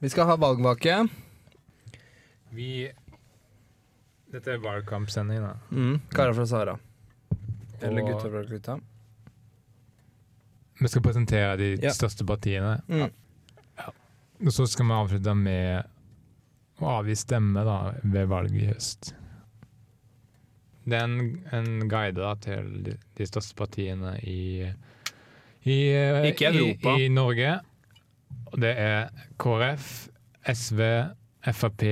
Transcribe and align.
Vi 0.00 0.08
skal 0.12 0.26
ha 0.28 0.36
valgvake. 0.36 1.08
Vi 2.50 2.70
Dette 4.32 4.52
er 4.52 4.58
valgkampsending, 4.60 5.40
da. 5.40 5.52
Mm. 5.70 6.00
Karer 6.12 6.34
fra 6.34 6.46
Sahara. 6.46 6.78
Eller 7.80 8.02
Og- 8.02 8.08
gutter 8.10 8.30
fra 8.32 8.42
Gutta. 8.50 8.78
Vi 10.80 10.88
skal 10.88 11.02
presentere 11.02 11.56
de 11.56 11.68
Ja. 11.82 11.90
største 11.90 12.26
partiene. 12.26 12.82
Mm. 12.88 13.10
Og 14.44 14.52
så 14.52 14.66
skal 14.68 14.84
vi 14.86 14.92
avslutte 14.92 15.34
med 15.34 15.86
å 16.80 16.84
avgi 17.00 17.16
stemme 17.16 17.64
da, 17.64 17.94
ved 18.04 18.26
valget 18.28 18.62
i 18.62 18.66
høst. 18.66 19.14
Det 20.84 20.92
er 21.00 21.04
en, 21.04 21.44
en 21.52 21.88
guide 21.88 22.14
da, 22.20 22.34
til 22.34 22.82
de, 22.82 22.98
de 23.16 23.24
største 23.26 23.54
partiene 23.56 24.18
i, 24.22 24.72
i, 25.64 25.78
Ikke 26.28 26.52
Europa. 26.52 26.96
i, 26.98 27.04
i 27.06 27.08
Norge. 27.08 27.60
Og 28.56 28.62
det 28.64 28.72
er 28.80 29.08
KrF, 29.42 29.88
SV, 30.48 30.80
Frp 31.52 31.82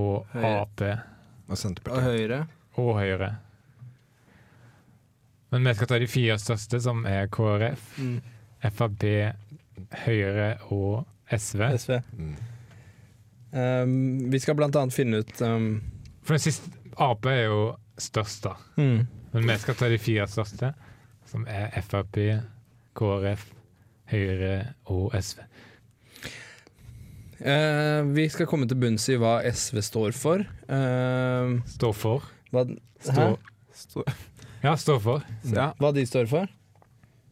og 0.00 0.26
Høyre. 0.32 0.60
Ap 0.62 0.80
Og 1.48 1.58
Og 1.92 2.02
Høyre. 2.02 2.46
og 2.80 2.94
Høyre. 2.98 3.34
Men 5.52 5.68
vi 5.68 5.74
skal 5.76 5.86
ta 5.92 5.98
de 6.02 6.08
fire 6.10 6.38
største, 6.40 6.80
som 6.82 7.04
er 7.06 7.26
KrF, 7.30 7.98
Mm. 8.00 8.16
Frp, 8.72 9.04
Høyre 10.06 10.56
og 10.72 11.04
SV. 11.30 11.60
SV. 11.78 12.00
Mm. 12.16 12.34
Um, 13.54 14.32
vi 14.32 14.38
skal 14.42 14.56
blant 14.58 14.74
annet 14.76 14.92
finne 14.96 15.20
ut 15.22 15.42
um, 15.46 15.76
For 16.26 16.34
den 16.34 16.42
siste 16.42 16.72
Ap 16.98 17.26
er 17.30 17.44
jo 17.44 17.76
størst, 17.98 18.42
da. 18.48 18.54
mm. 18.76 19.06
Men 19.34 19.48
vi 19.48 19.56
skal 19.58 19.74
ta 19.78 19.88
de 19.90 19.98
fire 19.98 20.26
største, 20.30 20.72
som 21.26 21.44
er 21.50 21.70
Frp, 21.82 22.18
KrF, 22.94 23.44
Høyre 24.10 24.74
og 24.86 25.12
SV. 25.20 25.40
Eh, 27.44 28.02
Vi 28.16 28.24
skal 28.32 28.46
komme 28.48 28.66
til 28.70 28.78
bunns 28.80 29.04
i 29.12 29.18
hva 29.20 29.36
SV 29.44 29.82
står 29.84 30.14
for. 30.16 30.44
Uh, 30.68 31.58
Står 31.74 31.92
for. 31.96 32.24
hva, 32.54 32.62
Står, 33.04 33.36
Stå- 33.74 34.06
ja, 34.64 34.72
står 34.80 35.00
for. 35.04 35.24
Ja, 35.52 35.72
hva 35.80 35.90
de 35.92 36.06
står 36.08 36.28
for. 36.30 36.48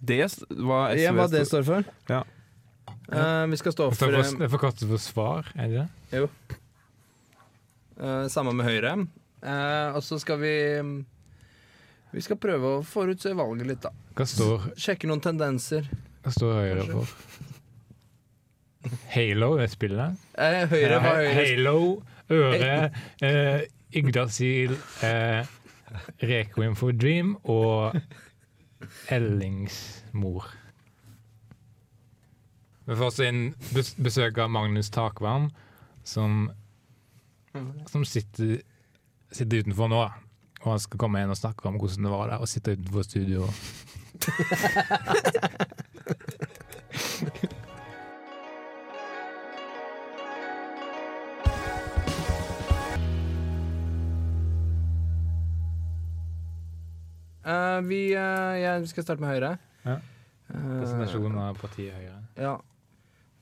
det 0.03 0.19
hva 0.51 0.81
SV 0.93 1.01
Ja, 1.01 1.13
hva 1.17 1.29
det 1.31 1.47
står 1.49 1.65
for. 1.65 1.85
Ja. 2.11 2.23
Uh, 3.13 3.47
vi 3.51 3.57
skal 3.61 3.73
stå 3.73 3.89
for 3.93 3.97
for, 3.97 4.13
det 4.13 4.47
er 4.47 4.53
forkortet 4.53 4.89
for 4.89 5.01
svar, 5.01 5.49
er 5.57 5.69
det 5.69 5.87
det? 6.11 6.29
eh, 8.01 8.27
Samme 8.29 8.53
med 8.57 8.67
Høyre. 8.67 8.93
Uh, 9.43 9.97
og 9.97 10.03
så 10.03 10.19
skal 10.21 10.39
vi 10.39 10.53
Vi 12.13 12.21
skal 12.21 12.37
prøve 12.37 12.77
å 12.79 12.85
forutse 12.85 13.33
valget 13.35 13.67
litt, 13.67 13.81
da. 13.83 13.91
Hva 14.15 14.27
står, 14.29 14.73
Sjekke 14.77 15.09
noen 15.09 15.23
tendenser. 15.25 15.89
hva 16.23 16.33
står 16.35 16.53
Høyre 16.61 16.85
for? 16.91 17.17
Halo, 19.13 19.57
det 19.59 19.71
spillet? 19.71 20.17
Eh, 20.39 20.65
høyre 20.71 20.99
var 21.03 21.21
Høyre. 21.23 21.35
Halo, 21.37 22.03
Øre, 22.33 22.91
eh, 23.23 23.61
Yggdrasil, 23.95 24.73
eh, 25.03 25.47
Requiem 26.23 26.75
for 26.77 26.93
Dream 26.93 27.37
og 27.45 27.95
Ellingsmor. 29.09 30.47
Vi 32.87 32.97
får 32.97 33.05
også 33.07 33.29
inn 33.29 33.55
bes 33.75 33.95
besøk 33.95 34.39
av 34.43 34.51
Magnus 34.51 34.91
Takvam, 34.91 35.51
som, 36.03 36.51
som 37.87 38.05
sitter, 38.05 38.63
sitter 39.31 39.63
utenfor 39.63 39.89
nå. 39.93 40.03
Og 40.63 40.71
han 40.73 40.83
skal 40.83 40.99
komme 40.99 41.23
inn 41.23 41.31
og 41.31 41.39
snakke 41.39 41.69
om 41.69 41.79
hvordan 41.79 42.03
det 42.07 42.11
var 42.11 42.27
der 42.33 42.43
å 42.43 42.47
sitte 42.51 42.75
utenfor 42.75 43.03
studio. 43.07 43.47
vi, 57.81 58.13
eh, 58.13 58.61
ja, 58.63 58.75
skal 58.87 59.05
starte 59.07 59.21
med 59.25 59.31
Høyre. 59.35 59.59
Ja. 59.87 59.97
Presentasjonen 60.53 61.39
av 61.39 61.57
partiet 61.61 61.95
Høyre. 61.97 62.19
Ja. 62.37 62.57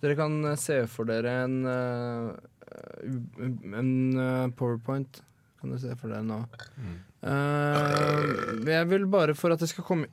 Dere 0.01 0.17
kan 0.17 0.45
eh, 0.45 0.55
se 0.57 0.87
for 0.89 1.05
dere 1.11 1.33
en 1.45 1.59
eh, 1.67 2.31
En 3.75 4.19
eh, 4.19 4.49
powerpoint. 4.57 5.21
Kan 5.61 5.71
dere 5.75 5.81
se 5.83 5.97
for 6.01 6.09
dere 6.09 6.23
nå. 6.25 6.39
Mm. 6.79 6.99
Uh, 7.21 8.65
jeg 8.65 8.87
vil 8.89 9.03
bare 9.13 9.35
for 9.37 9.53
at 9.53 9.61
det 9.61 9.69
skal 9.69 9.85
komme 9.85 10.07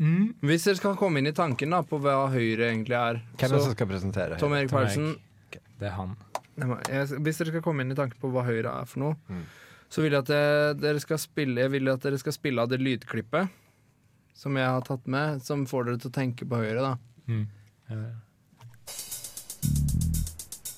Mm. 0.00 0.32
Hvis 0.42 0.64
dere 0.66 0.74
skal 0.74 0.96
komme 0.98 1.20
inn 1.22 1.28
i 1.30 1.34
tanken 1.36 1.70
da 1.70 1.78
på 1.86 2.00
hva 2.02 2.24
Høyre 2.32 2.66
egentlig 2.72 2.96
er 2.98 3.20
Hvem 3.38 3.44
er 3.46 3.52
det 3.54 3.60
som 3.62 3.74
skal 3.76 3.86
presentere? 3.86 4.38
Tom 4.40 4.54
Erik 4.58 4.72
Paulsen. 4.72 5.12
Det 5.54 5.86
er 5.86 5.94
han. 5.94 6.16
Jeg- 6.58 7.20
Hvis 7.22 7.38
dere 7.38 7.52
skal 7.54 7.62
komme 7.62 7.82
inn 7.86 7.92
i 7.92 7.94
tanken 7.94 8.18
på 8.20 8.30
hva 8.34 8.42
Høyre 8.44 8.72
er 8.80 8.84
for 8.90 8.98
noe, 9.04 9.14
Mm. 9.30 9.44
Så 9.92 10.02
vil 10.02 10.12
jeg 10.16 10.24
at 10.24 10.80
dere 10.80 11.00
skal 11.02 11.18
spille 11.22 11.60
Jeg 11.60 11.70
vil 11.74 11.88
at 11.92 12.02
dere 12.02 12.18
skal 12.18 12.32
spille 12.34 12.62
av 12.62 12.68
det 12.72 12.80
lydklippet 12.82 13.48
som 14.34 14.56
jeg 14.58 14.66
har 14.66 14.82
tatt 14.82 15.06
med, 15.06 15.38
som 15.46 15.62
får 15.70 15.84
dere 15.86 15.98
til 16.02 16.10
å 16.10 16.14
tenke 16.16 16.46
på 16.50 16.58
Høyre, 16.58 16.82
da. 16.82 16.96
Mm. 17.30 17.44
Ja, 17.90 17.96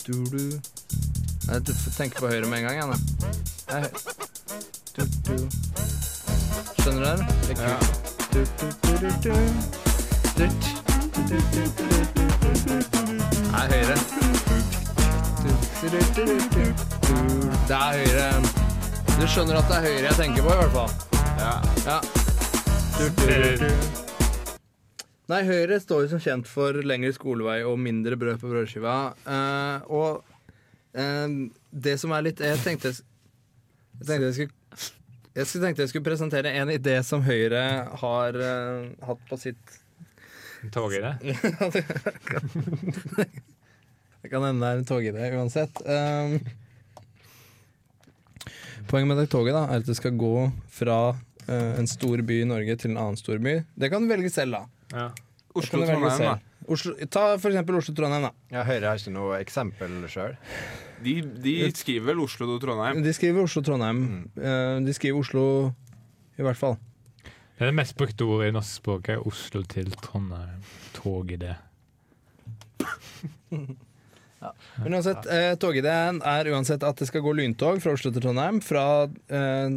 Du, 0.06 0.12
du. 0.31 0.61
Nei, 1.49 1.59
du 1.65 1.72
får 1.72 1.93
tenke 1.97 2.21
på 2.21 2.28
Høyre 2.31 2.47
med 2.47 2.59
en 2.61 2.66
gang, 2.69 2.77
jeg, 2.77 2.87
da. 2.93 2.97
Nei, 3.72 3.81
du, 4.95 5.03
du. 5.27 5.37
Skjønner 6.83 7.03
dere? 7.03 7.25
Det 7.49 7.50
er 7.50 7.56
kult. 7.56 7.72
Ja. 7.72 8.87
Nei, 13.56 13.66
Høyre. 13.72 13.97
Det 17.66 17.75
er 17.75 17.93
Høyre. 17.97 18.66
Du 19.16 19.22
skjønner 19.25 19.56
at 19.56 19.65
det 19.71 19.77
er 19.78 19.84
Høyre 19.87 20.03
jeg 20.10 20.16
tenker 20.19 20.44
på, 20.44 20.50
i 20.53 20.56
hvert 20.60 20.75
fall. 20.75 20.91
Ja. 21.41 21.53
Ja. 21.87 21.94
Du, 22.99 23.04
du, 23.16 23.31
du. 23.62 23.71
Nei, 25.32 25.38
Høyre 25.49 25.78
står 25.81 26.03
jo 26.04 26.10
som 26.10 26.21
kjent 26.21 26.50
for 26.50 26.77
lengre 26.84 27.15
skolevei 27.16 27.62
og 27.65 27.78
mindre 27.81 28.19
brød 28.21 28.37
på 28.43 28.50
brødskiva. 28.50 28.97
Uh, 29.25 29.78
og 29.88 30.21
uh, 31.00 31.49
det 31.72 31.94
som 32.03 32.12
er 32.12 32.27
litt 32.28 32.43
Jeg 32.44 32.60
tenkte 32.60 32.93
jeg 32.93 34.04
tenkte 34.04 34.28
jeg 34.28 34.37
skulle 34.37 34.54
jeg 35.37 35.48
tenkte 35.65 35.83
jeg 35.87 35.94
skulle 35.94 36.09
presentere 36.10 36.53
en 36.60 36.75
idé 36.77 36.98
som 37.04 37.25
Høyre 37.25 37.65
har 38.04 38.37
uh, 38.37 38.84
hatt 39.09 39.25
på 39.31 39.41
sitt 39.41 39.81
Tog 40.77 40.93
i 40.93 41.00
det? 41.00 41.16
Det 44.21 44.31
kan 44.33 44.43
hende 44.43 44.60
det 44.60 44.69
er 44.69 44.81
en 44.81 44.87
togidé 44.88 45.27
uansett. 45.38 45.81
Um, 45.87 46.66
poenget 48.91 49.10
med 49.10 49.20
det 49.22 49.28
toget 49.32 49.56
da 49.56 49.66
er 49.66 49.82
at 49.82 49.86
det 49.88 49.97
skal 49.98 50.16
gå 50.19 50.34
fra 50.78 50.98
uh, 51.12 51.72
en 51.78 51.88
stor 51.91 52.22
by 52.26 52.42
i 52.42 52.48
Norge 52.48 52.76
til 52.82 52.92
en 52.92 53.00
annen 53.02 53.20
stor 53.20 53.41
by. 53.42 53.60
Det 53.74 53.91
kan 53.92 54.04
du 54.04 54.10
velge 54.10 54.32
selv, 54.32 54.58
da. 54.58 54.66
Ja. 54.92 55.06
Oslo 55.56 55.70
kan 55.70 55.84
du 55.84 55.86
velge 55.86 56.10
Trondheim, 56.10 56.34
da. 56.34 56.56
Oslo, 56.66 56.94
ta 57.06 57.22
for 57.38 57.52
eksempel 57.52 57.78
Oslo-Trondheim, 57.78 58.26
da. 58.26 58.32
Ja, 58.50 58.64
Høyre 58.66 58.91
har 58.91 59.00
ikke 59.00 59.14
noe 59.14 59.38
eksempel 59.38 59.94
sjøl. 60.10 60.34
De, 61.04 61.14
de 61.44 61.54
skriver 61.76 62.10
vel 62.10 62.22
Oslo 62.24 62.48
og 62.56 62.60
Trondheim. 62.64 63.02
De 63.04 63.14
skriver 63.14 63.47
Oslo-Trondheim. 63.47 64.02
Eh, 64.34 64.78
de 64.86 64.97
skriver 64.97 65.20
Oslo 65.22 65.47
i 66.36 66.44
hvert 66.44 66.58
fall. 66.58 66.76
Det 67.56 67.64
er 67.64 67.70
det 67.70 67.78
mest 67.78 67.97
brukte 67.97 68.26
ordet 68.26 68.50
i 68.50 68.56
norsk 68.56 68.82
språk 68.82 69.12
er 69.14 69.22
Oslo 69.28 69.62
til 69.70 69.94
Trondheim. 70.03 70.64
Tog 70.98 71.30
i 71.32 71.41
det. 71.41 71.54
Men 74.82 74.92
uansett, 74.98 75.26
eh, 75.26 75.54
togideen 75.56 76.20
er 76.25 76.44
uansett 76.53 76.82
at 76.87 76.97
det 77.00 77.09
skal 77.09 77.22
gå 77.25 77.32
lyntog 77.38 77.81
fra 77.82 77.92
Oslo 77.97 78.10
til 78.12 78.22
Trondheim. 78.22 78.60
Fra, 78.62 79.04
eh, 79.28 79.70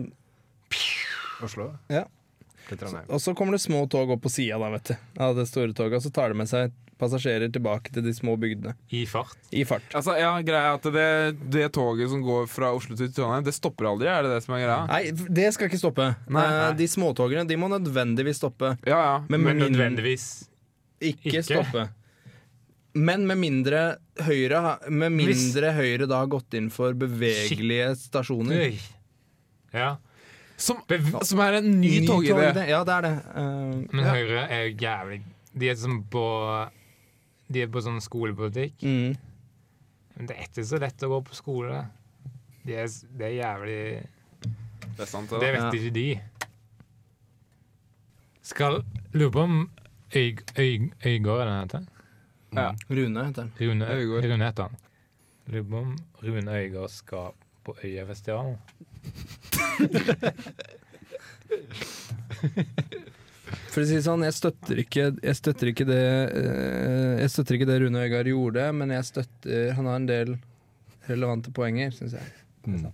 Oslo 1.43 1.71
Ja. 1.89 2.03
til 2.67 2.77
Trondheim. 2.77 3.05
og 3.09 3.19
så 3.19 3.33
kommer 3.35 3.51
det 3.55 3.61
små 3.63 3.87
tog 3.89 4.09
opp 4.11 4.21
på 4.21 4.29
sida 4.29 4.55
av 4.59 5.35
det 5.35 5.47
store 5.47 5.73
toget, 5.73 5.95
og 5.95 6.01
så 6.03 6.11
tar 6.13 6.29
det 6.29 6.37
med 6.37 6.47
seg 6.47 6.71
passasjerer 6.99 7.47
tilbake 7.49 7.93
til 7.95 8.03
de 8.03 8.11
små 8.11 8.33
bygdene 8.37 8.73
I 8.91 9.05
fart. 9.07 9.37
i 9.55 9.63
fart. 9.63 9.85
Altså, 9.95 10.17
ja, 10.19 10.33
greia 10.43 10.73
at 10.75 10.83
det, 10.83 11.39
det 11.49 11.71
toget 11.71 12.09
som 12.11 12.21
går 12.21 12.45
fra 12.51 12.73
Oslo 12.75 12.93
til 12.99 13.07
Trondheim, 13.15 13.45
det 13.45 13.53
stopper 13.55 13.85
aldri, 13.87 14.07
er 14.11 14.23
det 14.27 14.33
det 14.35 14.43
som 14.43 14.55
er 14.57 14.65
greia? 14.65 14.87
Nei, 14.89 15.11
det 15.11 15.53
skal 15.55 15.69
ikke 15.69 15.79
stoppe. 15.79 16.09
Nei, 16.27 16.43
Eh, 16.43 16.57
nei. 16.67 16.73
De 16.75 16.87
småtogene 16.91 17.47
de 17.47 17.55
må 17.55 17.69
nødvendigvis 17.71 18.41
stoppe. 18.43 18.73
Ja, 18.85 18.99
ja. 18.99 19.19
Men, 19.29 19.43
Men 19.47 19.59
nødvendigvis. 19.63 20.27
ikke, 21.01 21.31
ikke. 21.39 21.43
stoppe. 21.47 21.89
Men 22.93 23.27
med 23.27 23.37
mindre 23.37 23.97
Høyre 24.25 24.79
Med 24.89 25.11
Hvis- 25.13 25.53
mindre 25.53 25.73
Høyre 25.77 26.07
da 26.09 26.19
har 26.23 26.27
gått 26.27 26.53
inn 26.57 26.69
for 26.73 26.93
bevegelige 26.93 27.91
stasjoner. 27.95 28.63
Oi. 28.69 28.79
Ja. 29.73 29.97
Som, 30.57 30.81
Bev- 30.89 31.23
som 31.23 31.39
er 31.39 31.53
en 31.59 31.69
ny, 31.79 31.99
ny 32.01 32.07
togidé. 32.07 32.67
Ja, 32.67 32.83
det 32.83 32.93
er 32.97 33.01
det. 33.05 33.13
Uh, 33.35 33.85
Men 33.93 34.03
ja. 34.05 34.11
Høyre 34.13 34.41
er 34.49 34.63
jo 34.67 34.75
jævlig 34.81 35.21
De 35.57 35.69
er 35.69 35.75
som 35.75 36.03
på 36.03 36.23
De 37.49 37.61
er 37.63 37.67
på 37.67 37.81
sånn 37.81 38.01
skolepolitikk. 38.01 38.81
Mm. 38.83 39.15
Men 40.17 40.25
det 40.27 40.35
er 40.35 40.43
ikke 40.49 40.65
så 40.67 40.79
lett 40.81 41.05
å 41.05 41.09
gå 41.13 41.21
på 41.29 41.35
skole. 41.37 41.85
Det 42.65 42.75
er, 42.75 42.87
det 43.17 43.25
er 43.29 43.37
jævlig 43.37 43.77
Det 44.97 44.99
er 44.99 45.05
sant, 45.05 45.29
Det 45.29 45.39
det. 45.39 45.53
vet 45.53 45.61
Ja. 45.61 45.71
ikke 45.71 45.93
de. 45.93 46.21
Skal 48.41 48.83
Lurer 49.13 49.31
på 49.31 49.39
om 49.45 49.69
Øy, 50.15 50.37
Øy, 50.57 50.89
Øygård 51.05 51.41
er 51.41 51.45
det 51.45 51.53
den 51.53 51.59
heter? 51.61 51.87
Ja. 52.55 52.75
Rune 52.87 53.25
heter 53.25 53.41
han. 53.41 53.51
Rune, 53.57 53.85
Øygaard 53.93 54.25
Rune 54.25 54.45
heter 54.45 54.63
han. 54.63 54.75
Lurer 55.49 55.69
på 55.69 55.77
om 55.77 55.95
Rune 56.21 56.51
Øygård 56.61 56.89
skal 56.93 57.31
på 57.65 57.75
Øyafestivalen. 57.83 58.57
For 63.69 63.81
å 63.81 63.87
si 63.87 63.97
det 63.97 64.05
sånn, 64.05 64.23
jeg 64.25 64.35
støtter 64.37 64.81
ikke, 64.83 65.05
jeg 65.25 65.37
støtter 65.37 65.71
ikke 65.71 65.85
det 65.87 66.03
eh, 66.37 67.13
Jeg 67.23 67.31
støtter 67.33 67.57
ikke 67.57 67.69
det 67.69 67.79
Rune 67.81 68.03
Øygard 68.05 68.29
gjorde, 68.29 68.63
men 68.77 68.93
jeg 68.93 69.07
støtter 69.07 69.73
Han 69.77 69.89
har 69.89 69.97
en 69.97 70.09
del 70.09 70.29
relevante 71.09 71.49
poenger, 71.53 71.89
syns 71.95 72.13
jeg. 72.13 72.27
Mm. 72.69 72.85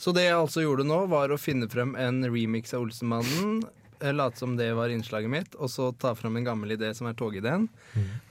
Så 0.00 0.14
det 0.14 0.28
jeg 0.28 0.38
altså 0.38 0.62
gjorde 0.62 0.86
nå, 0.86 1.02
var 1.10 1.34
å 1.34 1.40
finne 1.40 1.66
frem 1.68 1.96
en 1.98 2.22
remix 2.24 2.74
av 2.76 2.86
Olsenmannen. 2.86 3.64
Eh, 4.00 4.12
Late 4.16 4.38
som 4.40 4.56
det 4.58 4.70
var 4.76 4.88
innslaget 4.92 5.30
mitt, 5.32 5.54
og 5.60 5.70
så 5.72 5.90
ta 5.98 6.14
frem 6.18 6.36
en 6.40 6.44
gammel 6.48 6.74
idé 6.76 6.92
som 6.96 7.06
er 7.10 7.14
togideen. 7.18 7.68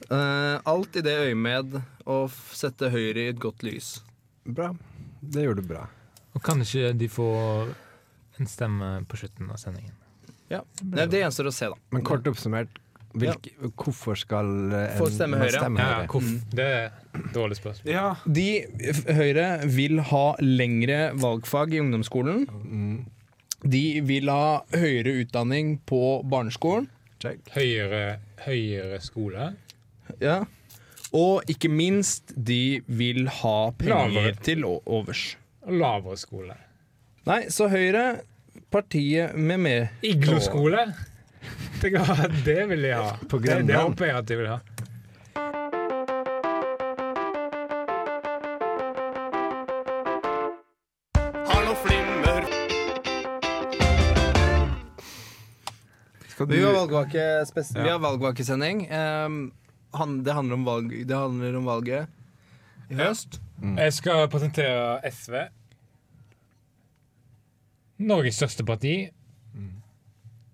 Eh, 0.10 0.56
alt 0.66 0.96
i 1.00 1.04
det 1.06 1.16
øyemed 1.30 1.80
å 2.10 2.20
sette 2.56 2.90
Høyre 2.94 3.28
i 3.28 3.30
et 3.34 3.40
godt 3.42 3.64
lys. 3.68 4.00
Bra. 4.46 4.72
Det 5.22 5.44
gjør 5.46 5.60
du 5.62 5.66
bra. 5.70 5.86
Og 6.38 6.42
kanskje 6.46 6.94
de 6.98 7.08
får 7.12 7.74
en 8.40 8.48
stemme 8.48 8.92
på 9.10 9.18
slutten 9.20 9.50
av 9.52 9.58
sendingen. 9.62 9.96
Ja. 10.50 10.62
Det, 10.82 11.10
det 11.12 11.20
gjenstår 11.26 11.50
å 11.50 11.54
se, 11.54 11.68
da. 11.70 11.76
Men 11.94 12.06
kort 12.08 12.26
oppsummert, 12.30 12.78
hvilke, 13.20 13.52
hvorfor 13.82 14.18
skal 14.22 14.48
eh, 14.70 14.92
en 14.94 15.00
Få 15.02 15.08
stemme 15.14 15.38
Høyre, 15.42 15.52
ja. 15.54 15.62
stemme 15.64 15.82
Ja, 15.82 15.90
Høyre? 16.00 16.08
hvorf- 16.14 16.56
Det 16.56 16.66
er 16.66 16.84
et 17.20 17.30
dårlig 17.36 17.58
spørsmål. 17.60 17.92
Ja. 17.92 18.08
De, 18.26 18.48
Høyre 19.18 19.48
vil 19.74 20.02
ha 20.12 20.26
lengre 20.42 21.00
valgfag 21.20 21.74
i 21.74 21.82
ungdomsskolen. 21.84 22.46
Mm. 22.50 23.00
De 23.64 24.00
vil 24.08 24.30
ha 24.32 24.62
høyere 24.72 25.18
utdanning 25.24 25.78
på 25.90 26.22
barneskolen. 26.30 26.88
Check. 27.20 27.42
Høyere, 27.52 28.20
høyere 28.46 29.02
skole. 29.04 29.50
Ja. 30.24 30.38
Og 31.16 31.44
ikke 31.52 31.70
minst, 31.74 32.32
de 32.38 32.80
vil 32.88 33.26
ha 33.42 33.58
penger 33.76 34.14
Lavere. 34.14 34.36
til 34.46 34.64
overs. 34.64 35.24
Lavere 35.68 36.18
skole. 36.22 36.56
Nei, 37.28 37.42
så 37.52 37.68
Høyre, 37.70 38.22
partiet 38.72 39.36
med 39.36 39.60
mer 39.66 39.88
Igloskole? 40.06 40.88
Det, 41.82 41.92
det 42.46 42.62
vil 42.70 42.82
de 42.84 42.94
ha. 42.96 43.12
Det, 43.32 43.60
det 43.68 43.76
håper 43.76 44.10
jeg 44.10 44.16
at 44.18 44.28
de 44.28 44.38
vil 44.40 44.50
ha. 44.52 44.58
Skal 56.40 56.48
Vi 56.48 56.62
har 56.64 56.74
du 56.74 57.76
Ja. 57.76 57.84
Vi 57.84 57.90
har 57.90 58.00
valgvakesending. 58.00 58.86
Ehm, 58.86 59.52
um, 59.92 60.24
det, 60.24 60.34
handler 60.34 60.54
om 60.54 60.66
valg, 60.66 61.08
det 61.08 61.16
handler 61.16 61.56
om 61.56 61.66
valget 61.66 62.08
i 62.90 62.96
høst. 62.96 63.42
Jeg 63.76 63.94
skal 63.94 64.30
presentere 64.32 65.02
SV. 65.12 65.34
Norges 67.98 68.36
største 68.40 68.64
parti. 68.64 69.10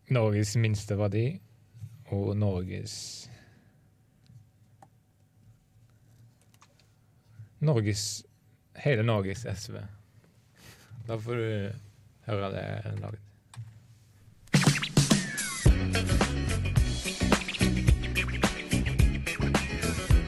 Norges 0.10 0.56
minste 0.56 0.98
parti. 0.98 1.40
Og 2.10 2.34
Norges 2.38 3.30
Norges 7.60 8.26
Hele 8.74 9.04
Norges 9.04 9.46
SV. 9.46 9.78
Da 11.06 11.20
får 11.22 11.36
du 11.36 11.72
høre 12.26 12.52
det 12.58 12.66
laget. 13.06 13.25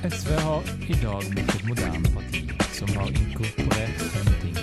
SV 0.07 0.31
har 0.31 0.63
i 0.87 0.95
dag 1.03 1.23
blitt 1.29 1.49
et 1.51 1.63
moderne 1.67 2.09
parti 2.13 2.39
som 2.71 2.91
har 2.95 3.09
inkorporert 3.11 4.03
fem 4.13 4.29
ting. 4.41 4.55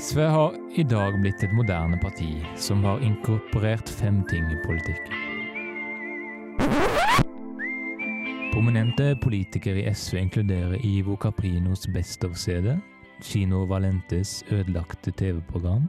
SV 0.00 0.20
har 0.20 0.58
i 0.76 0.84
dag 0.84 1.16
blitt 1.22 1.42
et 1.42 1.56
moderne 1.56 1.96
parti 2.04 2.28
som 2.60 2.84
har 2.84 3.00
inkorporert 3.00 3.88
fem 3.88 4.20
ting 4.28 4.44
i 4.52 4.60
politikken. 4.66 5.16
Prominente 8.52 9.16
politikere 9.22 9.80
i 9.80 9.90
SV 9.94 10.16
inkluderer 10.26 10.80
Ivo 10.84 11.16
Caprinos 11.16 11.88
Best 11.88 12.24
of-CD, 12.24 12.76
Kino 13.22 13.64
Valentes 13.68 14.44
ødelagte 14.50 15.10
TV-program, 15.10 15.88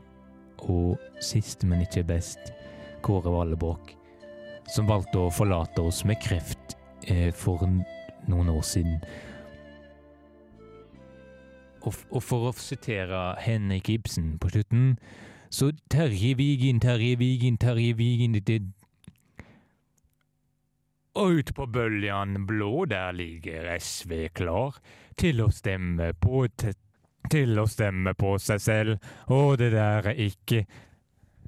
og 0.58 1.00
sist, 1.22 1.64
men 1.64 1.82
ikke 1.82 2.04
best, 2.04 2.52
Kåre 3.02 3.32
Vallebråk, 3.34 3.96
som 4.70 4.90
valgte 4.90 5.24
å 5.24 5.32
forlate 5.34 5.82
oss 5.82 6.04
med 6.06 6.20
kreft 6.22 6.76
eh, 7.08 7.32
for 7.34 7.66
noen 8.30 8.52
år 8.52 8.62
siden. 8.68 9.00
Og, 11.82 12.22
for 12.22 12.52
å 12.52 12.54
sitere 12.54 13.24
Henrik 13.42 13.90
Ibsen 13.90 14.36
på 14.38 14.52
slutten, 14.54 14.94
så 15.50 15.72
Terje 15.90 16.36
Vigin, 16.38 16.80
Terje 16.80 17.18
Vigin, 17.18 17.58
Terje 17.58 17.96
Vigin 17.98 18.38
det. 18.38 18.62
Og 21.18 21.42
ut 21.42 21.50
på 21.58 21.66
bøljan 21.68 22.46
blå, 22.48 22.86
der 22.86 23.12
ligger 23.18 23.74
SV 23.80 24.30
klar 24.38 24.78
til 25.20 25.42
å 25.44 25.50
stemme 25.52 26.14
på 26.22 26.46
t 26.56 26.72
til 27.30 27.60
å 27.60 27.68
stemme 27.68 28.14
på 28.18 28.38
seg 28.42 28.62
selv, 28.62 29.12
og 29.28 29.58
det 29.62 29.72
der 29.76 30.10
er 30.14 30.26
ikke 30.30 30.66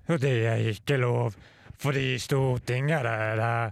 Og 0.08 0.22
det 0.22 0.48
er 0.48 0.56
ikke 0.56 0.98
lov, 0.98 1.34
fordi 1.80 2.20
Stortinget 2.20 3.06
er 3.06 3.36
der. 3.36 3.72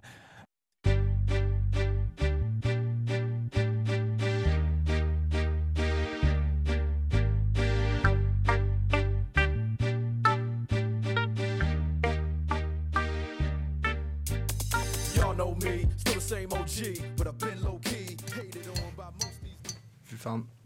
Y'all 15.15 15.35
know 15.35 15.55
me, 15.55 15.85
still 15.97 16.13
the 16.13 16.21
same 16.21 16.47
OG, 16.53 17.17
but 17.17 17.27
I've 17.27 17.37
been 17.37 17.61
low 17.63 17.79
key, 17.83 18.15
hated 18.33 18.67
on 18.69 18.93
by 18.95 19.11
most 19.19 19.41
these. 19.43 19.75
Fy 20.03 20.15
faen. 20.15 20.60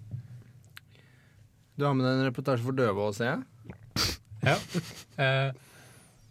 Du 1.76 1.84
har 1.86 1.94
med 1.98 2.06
deg 2.08 2.20
en 2.22 2.28
reportasje 2.30 2.64
for 2.64 2.78
døve 2.78 3.04
òg, 3.10 3.16
ser 3.18 3.32
jeg. 3.34 4.12
Ja. 4.46 4.58
Eh, 5.20 5.50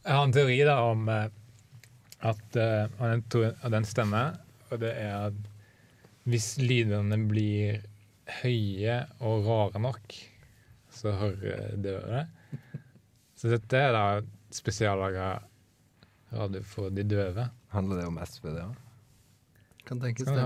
jeg 0.04 0.12
har 0.14 0.22
en 0.26 0.32
teori 0.36 0.58
da 0.68 0.76
om 0.90 1.08
eh, 1.08 1.26
at 2.24 2.56
eh, 2.60 2.84
og 2.98 3.02
den, 3.10 3.22
to- 3.32 3.42
og 3.50 3.70
den 3.74 3.86
stemmer, 3.88 4.38
og 4.70 4.80
det 4.82 4.92
er 5.00 5.26
at 5.30 5.40
hvis 6.28 6.54
lydene 6.62 7.18
blir 7.28 7.82
høye 8.40 8.94
og 9.20 9.44
rare 9.48 9.82
nok, 9.84 10.14
så 10.94 11.12
hører 11.18 11.74
døve 11.84 12.04
det. 12.08 12.22
Så 13.36 13.50
dette 13.52 13.76
er 13.76 13.92
da 13.92 14.04
spesiallaga 14.54 15.26
radio 16.32 16.62
for 16.64 16.88
de 16.94 17.04
døve. 17.04 17.48
Handler 17.74 18.00
det 18.00 18.06
om 18.08 18.20
SV, 18.24 18.46
det 18.54 18.62
òg? 18.64 18.78
Kan 19.84 20.00
tenkes 20.00 20.24
det. 20.30 20.38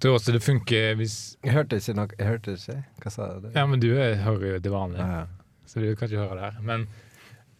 Tror 0.00 0.14
også 0.18 0.32
det 0.32 0.42
funker 0.44 0.94
hvis 1.00 1.36
Jeg 1.44 1.52
hørte 1.56 1.76
ikke 1.80 1.94
noe. 1.98 2.08
Jeg 2.18 2.26
hørte 2.28 2.52
ikke. 2.58 2.76
Hva 3.02 3.10
sa 3.14 3.28
du? 3.42 3.48
Ja, 3.54 3.64
men 3.66 3.80
du 3.82 3.88
er, 3.96 4.14
hører 4.22 4.54
jo 4.54 4.60
til 4.62 4.74
vanlig. 4.74 5.00
ah, 5.02 5.14
ja. 5.20 5.24
Så 5.68 5.80
du 5.84 5.88
kan 5.96 6.08
ikke 6.08 6.22
høre 6.22 6.36
det 6.38 6.44
her. 6.46 6.60
Men 6.64 6.86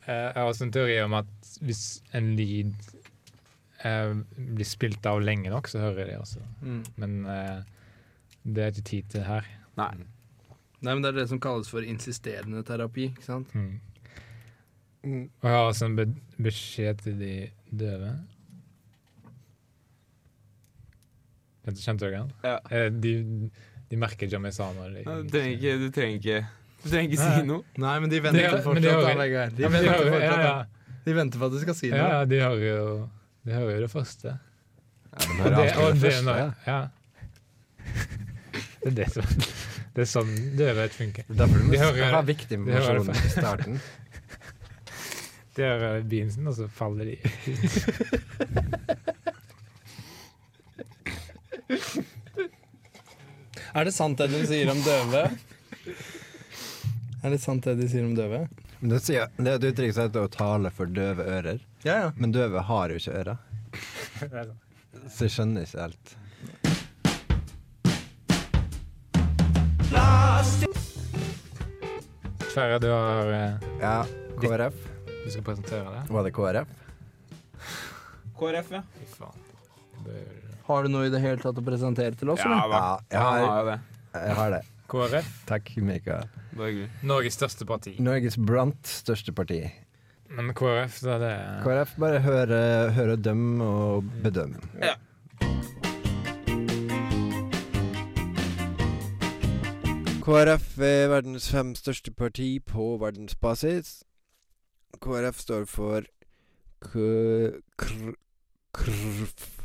eh, 0.07 0.15
jeg 0.15 0.37
har 0.37 0.47
også 0.49 0.65
en 0.69 0.73
teori 0.73 1.01
om 1.05 1.17
at 1.19 1.51
hvis 1.61 1.83
en 2.17 2.31
lyd 2.39 2.73
eh, 3.85 4.15
blir 4.37 4.65
spilt 4.69 5.07
av 5.07 5.21
lenge 5.21 5.51
nok, 5.53 5.69
så 5.69 5.83
hører 5.83 6.05
jeg 6.05 6.13
det 6.15 6.21
også. 6.23 6.45
Mm. 6.63 6.79
Men 6.97 7.19
eh, 7.27 7.59
det 8.49 8.63
er 8.65 8.73
ikke 8.73 8.87
tid 8.93 9.11
til 9.13 9.27
her. 9.29 9.51
Nei. 9.77 9.91
Nei, 10.81 10.95
men 10.95 11.03
Det 11.03 11.11
er 11.11 11.19
det 11.21 11.29
som 11.29 11.41
kalles 11.43 11.69
for 11.69 11.83
insisterende 11.83 12.63
terapi. 12.65 13.11
ikke 13.11 13.27
sant? 13.27 13.55
Mm. 13.55 13.81
Mm. 15.05 15.25
Og 15.43 15.47
jeg 15.51 15.57
har 15.59 15.67
også 15.69 15.87
en 15.91 15.97
be 15.99 16.07
beskjed 16.43 17.03
til 17.03 17.19
de 17.21 17.33
døve. 17.83 18.13
Dette 21.69 21.83
kjente 21.85 22.07
dere 22.07 22.15
igjen? 22.17 22.31
Ja. 22.45 22.57
Eh, 22.73 22.89
de, 23.05 23.13
De 23.91 23.97
merker 24.01 24.29
jamaicaner. 24.33 24.97
Du 25.05 25.31
trenger 25.33 25.55
ikke 25.59 25.75
Du 25.83 25.89
trenger 25.93 26.17
ikke, 26.19 26.39
du 26.83 26.89
trenger 26.89 27.09
ikke 27.13 27.23
si 27.23 27.47
noe. 27.49 27.63
Nei, 27.85 27.95
men 28.05 28.11
de 28.13 28.21
venter 28.25 28.49
de, 28.57 28.63
fortsatt. 28.65 28.83
de 28.83 28.91
hører- 28.97 29.55
De, 29.57 29.63
Ja, 29.63 29.69
men 29.73 29.83
de 29.83 29.89
venter 29.89 30.05
hører, 30.05 30.13
fortsatt, 30.17 30.45
ja. 30.49 30.93
de 31.05 31.15
venter 31.21 31.39
på 31.43 31.49
at 31.49 31.53
du 31.53 31.59
skal 31.63 31.75
si 31.79 31.91
noe. 31.93 31.99
ja, 32.03 32.25
de 32.29 32.41
hører 32.41 32.67
jo 32.69 32.83
De 33.45 33.53
hører 33.57 33.75
jo 33.77 33.81
det 33.87 33.91
første. 33.93 34.35
Ja, 35.09 35.19
de 35.19 35.29
Og 35.29 35.37
hører 35.39 35.57
det, 35.57 35.77
og 35.77 35.93
det 35.93 36.01
det, 36.01 36.13
første, 36.13 36.31
ja. 36.37 36.51
ja. 36.67 36.81
Det 38.79 38.89
er 38.93 38.97
det 38.99 39.09
som 39.13 39.25
Det 39.95 40.03
er 40.05 40.11
sånn 40.13 40.35
døvhet 40.59 40.93
funker. 40.95 41.25
Det 41.29 41.35
er 41.35 41.39
Derfor 41.41 41.59
du 41.59 41.63
De 41.65 41.79
må 41.79 41.85
hører- 41.85 42.13
ha 42.15 42.21
viktig 42.23 42.55
informasjon 42.59 43.07
det 43.09 43.25
i 43.25 43.29
starten. 43.35 43.81
De 45.59 45.65
hører 45.67 46.03
beansen, 46.07 46.47
og 46.47 46.55
så 46.55 46.69
faller 46.71 47.05
de 47.09 47.17
ut. 47.19 47.25
Er 53.75 53.85
det 53.89 53.93
sant 53.95 54.19
det 54.21 54.29
du 54.33 54.39
sier 54.49 54.71
om 54.73 54.81
døve? 54.85 55.25
Er 57.25 57.35
det 57.35 57.41
sant 57.43 57.65
det 57.67 57.75
de 57.81 57.89
sier 57.91 58.07
om 58.07 58.15
døve? 58.17 58.45
Men 58.81 58.93
det, 58.95 59.01
sier, 59.05 59.27
det 59.37 59.51
er 59.51 59.59
et 59.59 59.67
uttrykk 59.73 59.95
som 59.97 60.07
heter 60.07 60.27
å 60.29 60.31
tale 60.33 60.71
for 60.75 60.87
døve 60.87 61.25
ører. 61.27 61.59
Ja, 61.85 61.97
ja. 62.05 62.13
Men 62.17 62.33
døve 62.35 62.63
har 62.69 62.95
jo 62.95 63.01
ikke 63.01 63.17
ører, 63.23 63.41
så 65.11 65.27
jeg 65.27 65.35
skjønner 65.35 65.67
ikke 65.67 65.83
helt. 65.89 66.15
Sverre, 72.53 72.79
du 72.79 72.89
har 72.91 73.27
eh, 73.33 73.53
Ja, 73.81 74.07
KrF. 74.41 74.75
Du 75.25 75.31
skal 75.31 75.45
presentere 75.45 75.85
det? 75.95 76.03
Var 76.13 76.25
det 76.27 76.33
KrF? 76.33 76.69
KrF, 78.39 78.71
ja. 78.73 78.83
Fy 78.99 79.07
faen. 79.19 79.47
Det 80.05 80.15
er- 80.21 80.48
Har 80.69 80.85
du 80.85 80.93
noe 80.93 81.07
i 81.09 81.13
det 81.13 81.21
hele 81.23 81.41
tatt 81.41 81.57
å 81.57 81.63
presentere 81.65 82.13
til 82.21 82.29
oss? 82.29 82.43
Ja 82.45 82.59
eller? 82.61 82.73
da. 82.75 82.81
Ja, 83.09 83.29
jeg 83.41 83.49
har, 83.49 83.69
det. 83.71 83.77
jeg 84.21 84.35
har 84.37 84.51
det. 84.53 84.63
KrF, 84.89 85.29
Takk, 85.49 85.71
Mikael. 85.85 86.27
Norges 87.09 87.37
største 87.39 87.65
parti. 87.69 87.95
Norges 88.05 88.37
blant 88.37 88.89
største 88.89 89.33
parti. 89.33 89.63
Men 90.29 90.53
KrF, 90.53 90.99
da 91.07 91.17
det 91.23 91.31
er 91.33 91.63
KrF 91.65 91.95
bare 92.01 92.21
høre, 92.21 92.61
høre 92.93 93.17
døm 93.17 93.63
og 93.65 94.11
bedømme. 94.25 94.61
Ja. 94.85 94.97
KrF 100.29 100.75
er 100.85 101.09
verdens 101.15 101.49
fem 101.49 101.73
største 101.81 102.13
parti 102.13 102.51
på 102.61 102.91
verdensbasis. 103.01 104.03
KrF 105.01 105.41
står 105.41 105.65
for 105.73 106.05
k... 106.85 107.09
kr... 107.81 108.13
krf. 108.77 109.58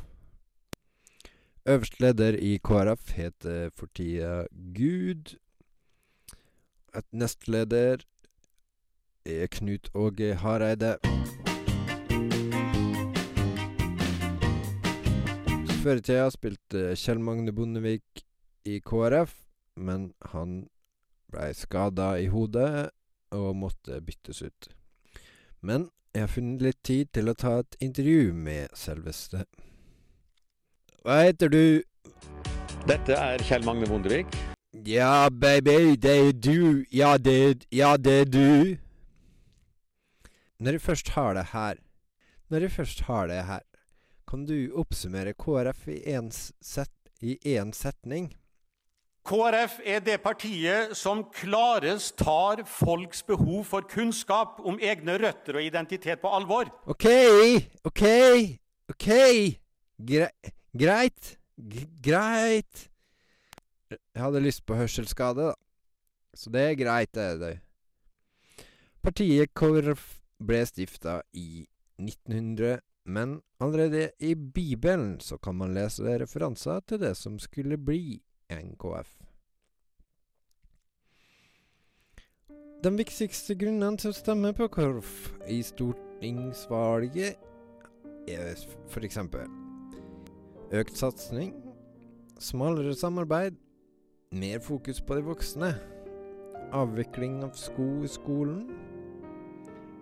Øverste 1.65 1.95
leder 1.99 2.35
i 2.35 2.57
KrF 2.63 3.11
heter 3.15 3.69
for 3.69 3.87
tida 3.95 4.45
Gud. 4.75 5.37
Et 6.97 7.05
nestleder 7.11 8.03
er 9.25 9.47
Knut 9.47 9.89
Åge 9.93 10.35
Hareide. 10.35 10.97
Før 15.83 15.95
i 15.95 16.01
tida 16.03 16.27
spilte 16.35 16.83
Kjell 16.99 17.23
Magne 17.23 17.55
Bondevik 17.55 18.25
i 18.65 18.81
KrF, 18.83 19.33
men 19.77 20.11
han 20.35 20.67
blei 21.31 21.53
skada 21.55 22.17
i 22.19 22.27
hodet 22.27 22.89
og 23.31 23.55
måtte 23.55 24.01
byttes 24.01 24.41
ut. 24.41 24.73
Men 25.61 25.87
jeg 26.11 26.27
har 26.27 26.35
funnet 26.35 26.61
litt 26.61 26.83
tid 26.83 27.15
til 27.15 27.31
å 27.31 27.39
ta 27.39 27.61
et 27.63 27.79
intervju 27.79 28.33
med 28.35 28.75
selveste. 28.75 29.47
Hva 31.03 31.17
heter 31.19 31.49
du? 31.51 31.83
Dette 32.87 33.15
er 33.19 33.41
Kjell 33.43 33.65
Magne 33.67 33.89
Bondevik. 33.91 34.29
Ja, 34.87 35.27
baby, 35.27 35.97
det 35.99 36.13
er 36.15 36.29
du. 36.31 36.85
Ja, 36.95 37.17
det, 37.19 37.65
ja, 37.75 37.97
det 37.99 38.13
er 38.21 38.29
du. 38.31 38.77
Når 40.63 40.77
jeg 40.77 40.83
først 40.85 41.11
har 41.17 41.35
det 41.35 41.43
her 41.51 41.81
Når 42.47 42.63
jeg 42.63 42.71
først 42.71 43.01
har 43.09 43.27
det 43.27 43.41
her, 43.43 43.59
kan 44.29 44.45
du 44.47 44.55
oppsummere 44.79 45.35
KrF 45.35 45.87
i 45.91 45.99
én 46.15 46.31
set, 46.31 46.95
setning? 47.75 48.31
KrF 49.27 49.79
er 49.83 49.99
det 49.99 50.21
partiet 50.23 50.95
som 50.95 51.25
klarest 51.35 52.15
tar 52.15 52.63
folks 52.63 53.23
behov 53.23 53.65
for 53.65 53.83
kunnskap 53.91 54.63
om 54.63 54.79
egne 54.79 55.19
røtter 55.19 55.59
og 55.59 55.67
identitet 55.67 56.23
på 56.23 56.31
alvor. 56.31 56.71
OK, 56.87 57.07
OK, 57.83 58.03
OK. 58.87 59.09
Gre 59.99 60.31
greit. 60.77 61.37
Greit. 62.03 62.89
Jeg 63.89 64.21
hadde 64.21 64.41
lyst 64.41 64.65
på 64.65 64.75
hørselsskade, 64.75 65.51
da. 65.51 65.53
Så 66.33 66.49
det 66.49 66.61
er 66.61 66.75
greit, 66.79 67.13
det. 67.15 67.39
det. 67.39 67.59
Partiet 69.03 69.53
KrF 69.53 70.03
ble 70.43 70.65
stifta 70.65 71.21
i 71.37 71.67
1900, 72.01 72.79
men 73.05 73.41
allerede 73.59 74.11
i 74.19 74.33
Bibelen 74.35 75.19
så 75.19 75.37
kan 75.37 75.55
man 75.55 75.73
lese 75.75 76.17
referanser 76.21 76.79
til 76.87 76.99
det 77.03 77.17
som 77.17 77.39
skulle 77.39 77.77
bli 77.77 78.21
NKF. 78.49 79.19
Den 82.83 82.97
viktigste 82.99 83.55
grunnen 83.55 83.97
til 83.97 84.11
å 84.11 84.17
stemme 84.17 84.53
på 84.57 84.67
KrF 84.67 85.11
i 85.47 85.61
stortingsvalget 85.63 87.35
er 88.27 88.55
for 88.91 89.03
eksempel 89.07 89.62
økt 90.73 90.97
satsing, 90.97 91.53
smalere 92.41 92.95
samarbeid, 92.97 93.57
mer 94.33 94.59
fokus 94.59 95.01
på 95.05 95.19
de 95.19 95.25
voksne, 95.27 95.69
avvikling 96.73 97.43
av 97.45 97.53
sko 97.59 97.85
i 98.01 98.09
skolen, 98.09 98.63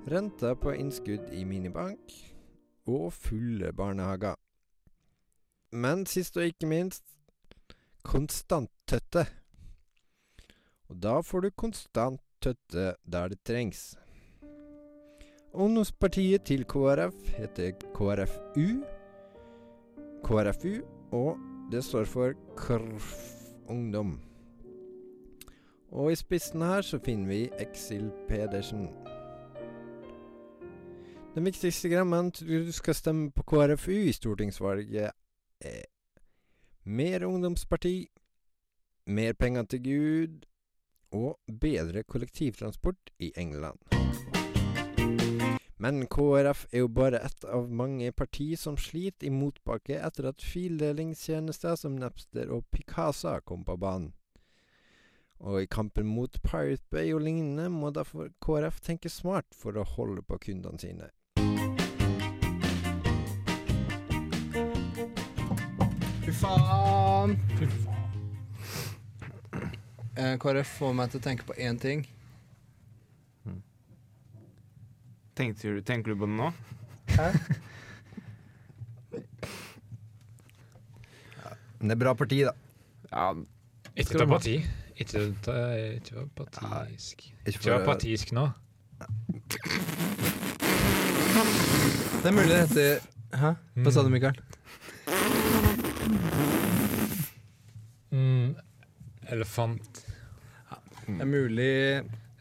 renta 0.07 0.53
på 0.55 0.71
innskudd 0.71 1.33
i 1.35 1.43
minibank 1.43 2.13
og 2.87 3.11
fulle 3.13 3.73
barnehager. 3.75 4.39
Men 5.71 6.05
sist 6.07 6.39
og 6.39 6.47
ikke 6.47 6.69
minst 6.71 7.03
konstanttøtte. 8.07 9.25
Og 10.87 11.03
da 11.03 11.19
får 11.23 11.45
du 11.45 11.49
konstant 11.51 12.23
tøtte 12.41 12.95
der 13.03 13.27
det 13.31 13.41
trengs. 13.47 13.91
Ungdomspartiet 15.51 16.47
til 16.47 16.63
KrF 16.63 17.27
heter 17.35 17.75
KrFU. 17.91 19.00
KrFU, 20.23 20.81
og 21.11 21.37
det 21.71 21.83
står 21.83 22.05
for 22.05 22.33
KRF 22.57 23.13
Ungdom. 23.69 24.19
Og 25.91 26.11
i 26.11 26.15
spissen 26.15 26.61
her 26.61 26.81
så 26.81 26.99
finner 27.03 27.27
vi 27.27 27.39
Exil 27.59 28.11
Pedersen. 28.27 28.87
Den 31.35 31.45
viktigste 31.47 31.89
grammen 31.89 32.31
til 32.31 32.65
du 32.67 32.71
skal 32.71 32.95
stemme 32.95 33.31
på 33.31 33.43
KrFU 33.43 33.91
i 33.91 34.11
stortingsvalget, 34.15 35.11
er 35.61 35.81
mer 36.83 37.25
ungdomsparti, 37.25 38.09
mer 39.07 39.33
penger 39.33 39.63
til 39.63 39.83
Gud 39.83 40.45
og 41.11 41.39
bedre 41.61 42.03
kollektivtransport 42.03 43.11
i 43.19 43.31
England. 43.37 43.90
Men 45.81 46.03
KrF 46.07 46.67
er 46.71 46.83
jo 46.83 46.87
bare 46.93 47.17
ett 47.25 47.43
av 47.43 47.71
mange 47.73 48.11
parti 48.11 48.59
som 48.59 48.75
sliter 48.77 49.25
i 49.25 49.31
motbakke 49.33 49.95
etter 49.97 50.27
at 50.29 50.43
fildelingstjenester 50.45 51.73
som 51.79 51.95
Napster 51.97 52.51
og 52.53 52.67
Picasa 52.69 53.39
kom 53.41 53.63
på 53.65 53.79
banen. 53.81 54.11
Og 55.41 55.63
i 55.63 55.65
kampen 55.65 56.05
mot 56.05 56.37
Pirate 56.45 56.85
Bay 56.93 57.09
og 57.15 57.23
lignende 57.25 57.65
må 57.73 57.89
derfor 57.89 58.29
KrF 58.45 58.77
tenke 58.85 59.09
smart 59.09 59.57
for 59.57 59.73
å 59.73 59.87
holde 59.95 60.21
på 60.21 60.37
kundene 60.45 60.77
sine. 60.77 61.09
Fy 66.21 66.37
faen. 66.43 67.39
Fy 67.57 67.73
faen. 67.73 68.01
Eh, 70.13 70.37
KrF 70.37 70.77
får 70.77 70.93
meg 70.93 71.09
til 71.09 71.23
å 71.23 71.29
tenke 71.31 71.49
på 71.49 71.57
én 71.57 71.81
ting. 71.81 72.05
Tenkte 75.35 75.71
du, 75.71 75.81
tenker 75.81 76.11
du 76.11 76.19
på 76.19 76.27
det 76.27 76.35
nå? 76.37 76.49
Men 81.79 81.89
det 81.89 81.95
er 81.95 82.01
bra 82.03 82.13
parti, 82.13 82.41
da. 82.45 82.53
Ja, 83.11 83.31
Ikke 83.97 84.19
noe 84.21 84.27
parti. 84.35 84.57
Ikke 85.01 85.21
Ikke 85.97 86.15
vær 86.15 86.27
partisk. 86.37 87.23
Ikke 87.47 87.71
vær 87.71 87.85
partisk 87.87 88.33
nå. 88.37 88.49
Det 92.21 92.29
er 92.29 92.35
mulig 92.37 92.51
det 92.51 92.59
heter 92.67 92.99
Hæ? 93.41 93.53
Hva 93.81 93.91
sa 93.95 94.03
du, 94.03 94.11
Mikael? 94.13 94.35
Mm. 98.11 98.51
Elefant. 99.31 100.03
Det 101.07 101.17
er 101.23 101.25
mulig 101.31 101.71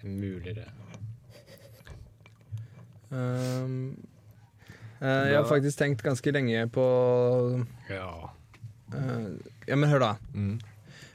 Det 0.02 0.04
er 0.04 0.08
mulig, 0.10 0.54
det. 0.58 0.66
Ehm, 3.12 3.76
uh, 5.00 5.26
Jeg 5.30 5.36
har 5.36 5.48
faktisk 5.48 5.78
tenkt 5.80 6.02
ganske 6.06 6.32
lenge 6.34 6.66
på 6.74 6.84
Ja. 7.90 8.10
Uh, 8.94 9.36
Ja, 9.68 9.76
men 9.76 9.88
hør, 9.90 10.00
da. 10.02 10.12
mm. 10.34 10.58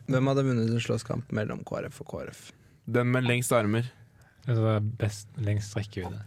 Hvem 0.07 0.27
hadde 0.29 0.43
vunnet 0.45 0.69
en 0.69 0.79
slåsskamp 0.79 1.31
mellom 1.33 1.63
KrF 1.65 2.01
og 2.03 2.07
KrF? 2.11 2.51
Den 2.85 3.09
med 3.11 3.25
lengst 3.25 3.51
armer. 3.51 3.87
Altså 4.45 4.77
best 5.01 5.27
lengst 5.41 5.73
rekkevidde. 5.75 6.21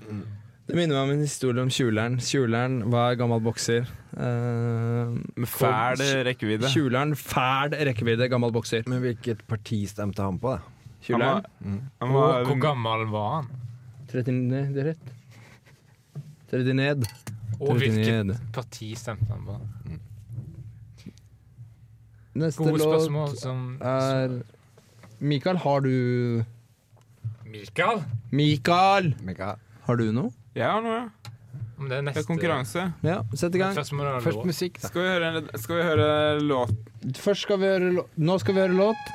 Det 0.69 0.75
minner 0.77 0.99
meg 0.99 1.05
om 1.07 1.13
en 1.15 1.23
historie 1.23 1.63
om 1.63 1.71
Kjuleren. 1.73 2.19
Kjuleren 2.21 2.81
var 2.93 3.15
gammel 3.17 3.41
bokser. 3.41 3.87
Uh, 4.13 5.15
Med 5.39 5.47
fæl 5.49 6.03
rekkevidde. 6.27 6.69
Kjuleren, 6.75 7.15
fæl 7.17 7.73
rekkevidde, 7.89 8.27
gammel 8.29 8.53
bokser. 8.53 8.83
Men 8.91 9.01
hvilket 9.01 9.47
parti 9.49 9.85
stemte 9.89 10.27
han 10.27 10.37
på, 10.43 10.57
da? 10.59 10.91
Kjuleren, 11.07 11.47
Han 12.03 12.11
Og 12.11 12.15
var, 12.19 12.45
hvor 12.51 12.61
gammel 12.61 13.07
var 13.15 13.31
han? 13.39 13.49
39 14.11 14.75
det 14.75 14.83
er 14.83 14.91
rett. 14.91 15.15
30 16.51 16.77
ned. 16.79 17.09
Og 17.59 17.79
hvilket 17.81 18.37
parti 18.55 18.93
stemte 18.99 19.27
han 19.33 19.45
på? 19.47 19.59
Neste 22.39 22.63
Gode 22.63 22.79
låt 22.79 22.85
spørsmål 22.85 23.35
som 23.41 23.63
er 23.83 24.39
Mikael, 25.19 25.59
har 25.59 25.81
du 25.83 26.45
Mikael? 27.49 28.05
Mikael! 28.31 29.15
Mikael. 29.25 29.59
Har 29.89 29.97
du 29.99 30.13
noe? 30.13 30.31
Jeg 30.55 30.69
har 30.69 30.85
noe, 30.85 31.01
ja. 31.01 31.35
Om 31.79 31.87
det 31.89 31.99
er 31.99 32.03
Det 32.09 32.17
er 32.17 32.27
konkurranse. 32.27 32.85
Ja, 33.07 33.21
sett 33.35 33.55
i 33.55 33.59
gang. 33.59 33.75
Først 33.75 33.95
Først 34.25 34.45
musikk. 34.47 34.79
Skal 34.83 35.03
vi 35.03 35.09
høre, 35.09 35.43
skal 35.63 35.77
vi 35.77 35.83
høre 35.87 36.41
låt 36.43 36.75
Først 37.17 37.47
skal 37.47 37.61
vi 37.61 37.67
høre 37.71 37.93
låt. 38.01 38.19
Nå 38.19 38.39
skal 38.39 38.55
vi 38.55 38.61
høre 38.61 38.75
låt. 38.75 39.13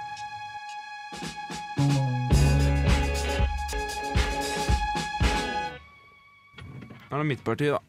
Er 7.24 7.28
det 7.28 7.32
mitt 7.32 7.44
parti, 7.48 7.72
da. 7.72 7.80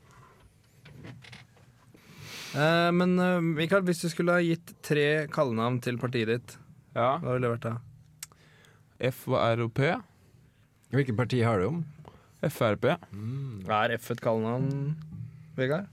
Eh, 2.54 2.90
men 2.94 3.16
eh, 3.18 3.40
Mikael, 3.42 3.82
hvis 3.86 4.02
du 4.04 4.08
skulle 4.12 4.36
ha 4.36 4.42
gitt 4.44 4.74
tre 4.86 5.26
kallenavn 5.34 5.80
til 5.82 5.98
partiet 5.98 6.30
ditt, 6.30 6.56
Ja. 6.94 7.16
hva 7.18 7.34
ville 7.34 7.48
det 7.48 7.56
vært 7.56 7.66
da? 7.66 7.74
F 9.10 9.24
og 9.28 9.40
R 9.42 9.64
og 9.66 9.72
P. 9.74 9.88
Hvilket 10.94 11.16
parti 11.18 11.40
har 11.42 11.58
du 11.58 11.66
om? 11.72 11.80
FRP. 12.44 12.84
Er 12.94 13.94
F 13.98 14.10
et 14.14 14.20
kallenavn, 14.22 14.94
Vegard? 15.58 15.88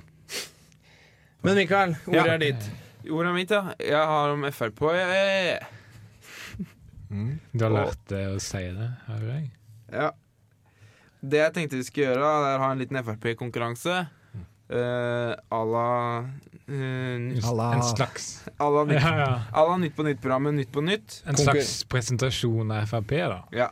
Men 1.41 1.55
Mikael, 1.57 1.95
ordet 2.05 2.25
Ja. 2.27 2.33
er 2.35 2.37
ditt. 2.43 2.69
Ordet 3.09 3.29
er 3.31 3.33
mitt, 3.33 3.49
ja. 3.49 3.73
Jeg 3.79 4.05
har 4.05 4.29
om 4.35 4.43
FRP. 4.45 4.81
Eh, 4.93 5.59
Du 7.09 7.63
har 7.65 7.71
lært 7.73 8.05
deg 8.07 8.27
å 8.35 8.39
si 8.39 8.61
det, 8.71 8.89
har 9.07 9.19
du 9.19 9.25
deg? 9.27 9.49
Ja. 9.91 10.11
Det 11.21 11.37
jeg 11.37 11.53
tenkte 11.53 11.77
vi 11.77 11.85
skulle 11.85 12.07
gjøre, 12.09 12.21
da, 12.23 12.49
er 12.51 12.57
å 12.57 12.63
ha 12.65 12.71
en 12.73 12.81
liten 12.81 12.97
Frp-konkurranse. 13.05 13.99
Uh, 14.71 15.33
à 15.51 15.57
la 15.67 15.87
uh, 16.23 16.71
En 16.71 17.81
slags 17.83 18.45
à 18.55 18.69
la 18.71 18.85
nytt, 18.87 19.01
ja, 19.03 19.41
ja. 19.51 19.77
Nytt 19.81 19.97
på 19.97 20.05
Nytt-programmet 20.07 20.55
Nytt 20.55 20.71
på 20.71 20.79
Nytt. 20.85 21.17
En 21.27 21.35
slags 21.35 21.81
presentasjon 21.91 22.71
av 22.71 22.85
Frp, 22.87 23.11
da. 23.33 23.41
Ja. 23.51 23.67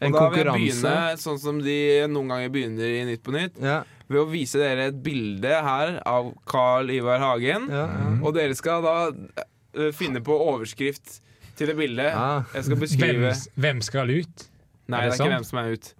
En 0.00 0.10
Og 0.10 0.16
da 0.18 0.26
vil 0.32 0.40
jeg 0.40 0.46
konkurranse. 0.48 0.80
begynne 0.90 1.20
sånn 1.22 1.38
som 1.38 1.60
de 1.62 1.76
noen 2.10 2.32
ganger 2.34 2.50
begynner 2.50 2.96
i 2.98 3.04
Nytt 3.12 3.22
på 3.22 3.34
Nytt. 3.36 3.60
Ja, 3.62 3.82
Ved 4.10 4.24
å 4.24 4.26
vise 4.26 4.58
dere 4.58 4.88
et 4.90 4.98
bilde 5.06 5.54
her 5.62 6.00
av 6.08 6.32
Carl 6.50 6.90
Ivar 6.90 7.22
Hagen. 7.22 7.68
ja, 7.70 7.86
ja. 7.86 8.10
Og 8.24 8.34
dere 8.34 8.56
skal 8.58 8.82
da 8.82 8.96
uh, 9.12 9.90
finne 9.94 10.18
på 10.26 10.34
overskrift 10.34 11.20
til 11.54 11.70
det 11.70 11.76
bildet. 11.78 12.10
Ah, 12.16 12.42
Jeg 12.56 12.64
skal 12.66 12.74
Hvem, 12.74 12.82
beskrive 12.88 13.32
hvem 13.54 13.82
skal 13.86 14.10
ut? 14.10 14.46
Nei, 14.90 15.04
er 15.04 15.12
det 15.12 15.12
det 15.12 15.14
er 15.14 15.16
sant? 15.16 15.28
ikke 15.28 15.36
hvem 15.36 15.46
som 15.46 15.62
er 15.62 15.76
ut. 15.76 15.92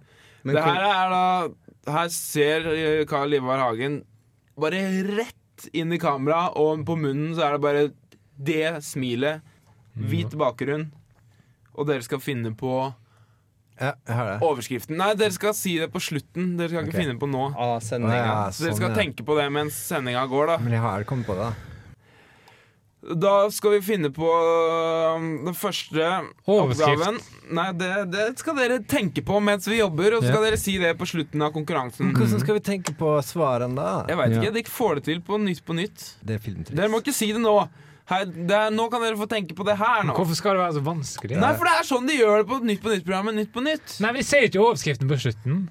Men 0.43 0.55
det 0.57 0.63
her 0.63 0.81
er 0.87 1.09
da 1.13 1.25
Her 1.91 2.09
ser 2.13 2.67
eh, 2.75 3.05
Carl 3.09 3.33
Ivar 3.33 3.57
Hagen 3.63 4.03
bare 4.61 4.79
rett 5.17 5.67
inn 5.73 5.93
i 5.93 5.97
kamera, 6.01 6.51
og 6.57 6.83
på 6.85 6.95
munnen 6.97 7.33
så 7.37 7.47
er 7.47 7.55
det 7.57 7.61
bare 7.63 7.83
det 8.41 8.83
smilet. 8.85 9.41
Hvit 9.97 10.33
bakgrunn. 10.37 10.91
Og 11.75 11.87
dere 11.89 12.01
skal 12.05 12.19
finne 12.21 12.51
på 12.57 12.93
Ja, 13.81 13.93
jeg 14.07 14.13
har 14.15 14.25
det. 14.29 14.35
overskriften. 14.45 14.97
Nei, 14.97 15.13
dere 15.17 15.33
skal 15.33 15.53
si 15.57 15.77
det 15.81 15.89
på 15.93 15.99
slutten. 16.03 16.55
Dere 16.59 16.69
skal 16.69 16.85
ikke 16.85 16.93
Ok. 16.93 17.01
finne 17.01 17.17
på 17.19 17.29
nå. 17.31 17.47
Ah, 17.55 17.57
ah, 17.57 17.73
ja, 17.73 17.79
sånn, 17.81 18.05
dere 18.05 18.51
sånn, 18.53 18.75
skal 18.77 18.89
ja. 18.91 18.95
tenke 19.01 19.25
på 19.25 19.37
det 19.39 19.47
mens 19.51 19.73
sendinga 19.73 20.27
går, 20.29 20.47
da. 20.53 20.57
Men 20.61 20.73
jeg 20.77 20.81
har 20.85 21.03
kommet 21.09 21.25
på 21.25 21.33
det. 21.39 21.49
da. 21.49 21.70
Da 23.01 23.49
skal 23.49 23.71
vi 23.73 23.79
finne 23.81 24.11
på 24.13 24.27
um, 24.29 25.23
den 25.47 25.55
første 25.57 26.05
oppgaven. 26.45 27.15
Nei, 27.49 27.67
det, 27.73 27.87
det 28.13 28.25
skal 28.37 28.59
dere 28.59 28.77
tenke 28.85 29.23
på 29.25 29.39
mens 29.41 29.65
vi 29.65 29.79
jobber, 29.79 30.19
og 30.19 30.21
så 30.21 30.29
skal 30.29 30.45
dere 30.45 30.59
si 30.61 30.75
det 30.77 30.91
på 30.99 31.07
slutten 31.09 31.41
av 31.41 31.49
konkurransen. 31.55 32.11
Hvordan 32.13 32.43
skal 32.43 32.59
vi 32.59 32.63
tenke 32.67 32.93
på 32.99 33.15
svarene 33.25 33.73
da? 33.79 34.05
Jeg 34.11 34.19
veit 34.21 34.35
Ja. 34.35 34.43
ikke. 34.43 34.53
Dere 34.59 34.75
får 34.77 34.99
det 35.01 35.03
til 35.09 35.23
på 35.25 35.41
Nytt 35.41 35.63
på 35.65 35.73
Nytt. 35.79 36.05
Er. 36.29 36.37
Dere 36.69 36.91
må 36.93 37.01
ikke 37.01 37.15
si 37.17 37.31
det 37.33 37.41
nå. 37.41 37.55
Her, 38.11 38.25
det 38.29 38.55
er, 38.57 38.71
nå 38.75 38.85
kan 38.91 39.01
dere 39.01 39.17
få 39.17 39.25
tenke 39.29 39.55
på 39.57 39.65
det 39.65 39.77
her 39.81 40.01
nå. 40.05 40.13
Hvorfor 40.17 40.35
skal 40.37 40.57
det 40.57 40.61
være 40.65 40.77
så 40.77 40.85
vanskelig? 40.85 41.37
Nei, 41.41 41.51
for 41.57 41.69
det 41.69 41.75
er 41.79 41.85
sånn 41.87 42.09
de 42.09 42.21
gjør 42.21 42.41
det 42.43 42.47
på 42.53 42.57
Nytt 42.69 42.81
på 42.85 42.93
Nytt-programmet 42.93 43.37
Nytt 43.41 43.53
på 43.55 43.63
Nytt. 43.65 43.93
Nei, 44.03 44.11
vi 44.19 44.25
sier 44.29 44.45
ikke 44.49 44.61
overskriften 44.61 45.09
på 45.09 45.17
slutten. 45.25 45.61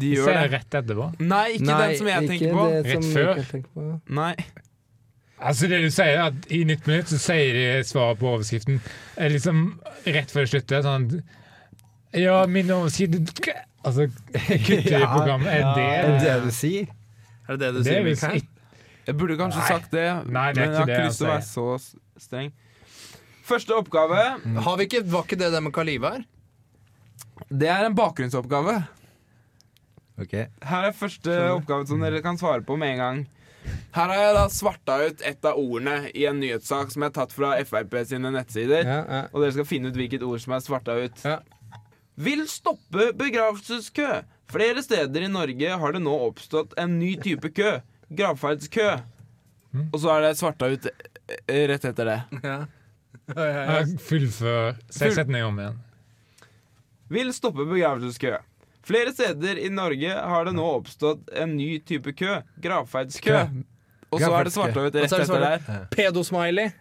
De 0.00 0.12
Vi 0.12 0.16
ser 0.20 0.36
det. 0.44 0.48
rett 0.58 0.76
etterpå. 0.82 1.08
Nei, 1.20 1.44
ikke 1.56 1.76
den 1.86 1.96
som 2.00 2.08
jeg 2.12 2.28
tenker 2.34 2.52
på. 2.56 2.64
det 2.68 2.82
som 2.84 3.00
Rett 3.00 3.14
før. 3.16 3.46
Tenker 3.48 3.70
på. 3.76 3.88
Nei. 4.20 4.34
Altså 5.40 5.68
det 5.70 5.78
du 5.80 5.88
sier 5.92 6.18
er 6.18 6.26
at 6.28 6.46
I 6.52 6.58
Nytt 6.68 6.86
minutt 6.88 7.08
så 7.08 7.16
sier 7.20 7.54
de 7.56 7.66
svaret 7.88 8.18
på 8.20 8.28
overskriften 8.28 8.80
liksom 9.32 9.62
rett 10.04 10.30
før 10.34 10.44
det 10.44 10.50
slutter. 10.52 10.82
Sånn 10.84 11.06
Ja, 12.20 12.42
min 12.50 12.70
overskrift 12.74 13.48
Altså, 13.80 14.08
kutter 14.36 14.98
i 14.98 15.06
programmet. 15.16 15.48
Er 15.48 15.62
det 15.72 15.84
det 16.20 16.24
det 16.26 16.34
du 16.44 16.50
sier? 16.52 16.90
Er 17.48 17.56
det 17.56 17.60
det 17.62 17.70
du 17.72 17.78
Det 17.80 17.86
sier, 17.86 18.00
er 18.02 18.08
Mikael? 18.10 18.42
Jeg 19.08 19.16
burde 19.16 19.36
kanskje 19.40 19.62
Nei. 19.62 19.68
sagt 19.70 19.94
det, 19.96 20.04
Nei, 20.28 20.48
det 20.52 20.60
men 20.60 20.74
jeg 20.74 20.76
har 20.76 20.86
det 20.90 20.96
ikke 20.98 21.06
lyst 21.08 21.22
til 21.22 21.26
å 21.26 21.30
være 21.32 21.46
så 21.48 21.64
streng. 22.20 22.50
Første 23.48 23.74
oppgave, 23.80 24.18
Har 24.66 24.76
vi 24.78 24.84
ikke, 24.86 25.00
Var 25.10 25.24
ikke 25.24 25.38
det 25.40 25.48
det 25.56 25.62
med 25.64 25.72
Karl 25.74 25.88
Ivar? 25.96 26.20
det 27.50 27.66
er 27.72 27.86
en 27.88 27.94
bakgrunnsoppgave. 27.96 28.74
Ok. 30.20 30.34
Her 30.68 30.84
er 30.90 30.92
første 30.94 31.32
oppgave 31.56 31.86
som 31.88 32.02
dere 32.04 32.20
kan 32.22 32.36
svare 32.38 32.60
på 32.62 32.76
med 32.78 32.92
en 32.92 33.00
gang. 33.00 33.22
Her 33.94 34.06
har 34.12 34.20
jeg 34.20 34.34
da 34.36 34.42
svarta 34.54 34.96
ut 35.08 35.22
et 35.26 35.44
av 35.50 35.58
ordene 35.58 36.10
i 36.14 36.24
en 36.30 36.38
nyhetssak 36.40 36.92
som 36.92 37.02
jeg 37.02 37.10
har 37.10 37.16
tatt 37.16 37.32
fra 37.34 37.52
Frp 37.66 37.96
sine 38.06 38.30
nettsider. 38.34 38.84
Ja, 38.86 38.98
ja. 39.02 39.22
Og 39.32 39.42
dere 39.42 39.54
skal 39.56 39.66
finne 39.68 39.90
ut 39.90 39.98
hvilket 39.98 40.22
ord 40.26 40.40
som 40.42 40.54
er 40.56 40.62
svarta 40.64 40.94
ut. 41.00 41.24
Ja. 41.26 41.40
Vil 42.20 42.44
stoppe 42.50 43.10
begravelseskø. 43.18 44.10
Flere 44.50 44.82
steder 44.82 45.26
i 45.26 45.30
Norge 45.30 45.76
har 45.82 45.94
det 45.96 46.02
nå 46.02 46.12
oppstått 46.28 46.74
en 46.80 46.98
ny 47.00 47.14
type 47.22 47.50
kø. 47.56 47.76
Gravferdskø. 48.10 48.88
Og 49.92 49.98
så 50.02 50.10
er 50.16 50.24
det 50.28 50.32
svarta 50.40 50.66
ut 50.72 50.86
eh, 50.90 51.64
rett 51.70 51.84
etter 51.90 52.08
det. 52.10 52.18
Ja. 52.42 52.58
Fullfør 54.08 54.74
Se 54.90 55.04
Full- 55.06 55.14
setningen 55.20 55.46
om 55.52 55.60
igjen. 55.62 55.78
Vil 57.10 57.30
stoppe 57.34 57.66
begravelseskø. 57.66 58.36
Flere 58.86 59.12
steder 59.12 59.58
i 59.60 59.68
Norge 59.72 60.14
har 60.14 60.46
det 60.48 60.54
nå 60.56 60.64
oppstått 60.78 61.28
en 61.36 61.52
ny 61.58 61.74
type 61.84 62.14
kø. 62.16 62.38
Gravferdskø. 62.64 63.42
Og 64.10 64.22
så 64.22 64.30
er 64.34 64.48
det 64.48 64.54
Og 64.58 64.76
rett 64.76 64.96
er 64.96 65.24
etter 65.24 65.44
der. 65.44 65.84
Pedosmiley. 65.92 66.72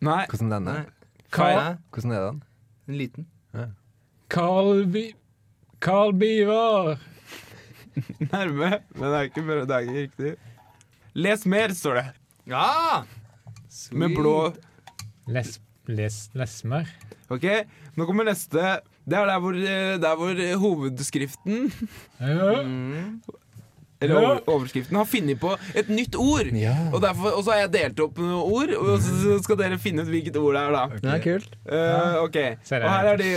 Nei. 0.00 0.22
Hvordan 0.30 0.52
den 0.54 0.68
er? 0.70 0.78
denne? 0.80 0.96
Carl, 1.30 1.76
Hvordan 1.92 2.12
er 2.16 2.22
den? 2.26 2.42
En 2.88 2.96
liten. 2.98 3.26
Carl, 4.30 4.86
Bi 4.86 5.10
Carl 5.80 6.12
Bivar. 6.12 6.98
Nærme, 8.32 8.80
men 8.94 9.04
det 9.04 9.16
er 9.18 9.28
ikke, 9.28 9.44
det 9.66 9.74
er 9.74 9.86
ikke 9.86 10.00
riktig. 10.00 10.32
Les 11.14 11.46
mer, 11.46 11.74
står 11.74 11.98
det. 11.98 12.04
Ja! 12.50 13.02
Med 13.92 14.14
blå 14.14 14.52
Les, 15.30 15.58
les, 15.86 16.16
lesmer. 16.34 16.88
OK, 17.30 17.46
nå 17.96 18.06
kommer 18.06 18.26
neste. 18.26 18.80
Det 19.08 19.16
er 19.18 19.26
der 19.30 19.38
hvor, 19.42 19.54
eh, 19.56 19.94
der 20.02 20.16
hvor 20.20 20.34
eh, 20.44 20.56
hovedskriften, 20.60 21.70
Ja. 22.20 22.62
Mm. 22.62 23.22
eller 24.02 24.16
over, 24.16 24.38
overskriften, 24.48 24.96
har 24.96 25.04
funnet 25.04 25.40
på 25.40 25.50
et 25.76 25.88
nytt 25.92 26.14
ord. 26.16 26.46
Og, 26.94 27.02
derfor, 27.02 27.34
og 27.36 27.42
så 27.44 27.50
har 27.52 27.58
jeg 27.66 27.72
delt 27.74 28.00
opp 28.00 28.16
noen 28.18 28.32
ord, 28.40 28.70
og 28.80 29.00
så 29.04 29.34
skal 29.44 29.58
dere 29.60 29.76
finne 29.82 30.04
ut 30.06 30.08
hvilket 30.08 30.36
ord 30.40 30.54
det 30.56 30.62
er, 30.62 30.76
da. 30.76 30.84
Det 31.02 31.10
er 31.16 31.24
kult. 31.24 31.56
uh, 31.68 32.14
ok, 32.22 32.38
og 32.78 32.86
her 32.94 33.10
er, 33.10 33.16
de, 33.20 33.34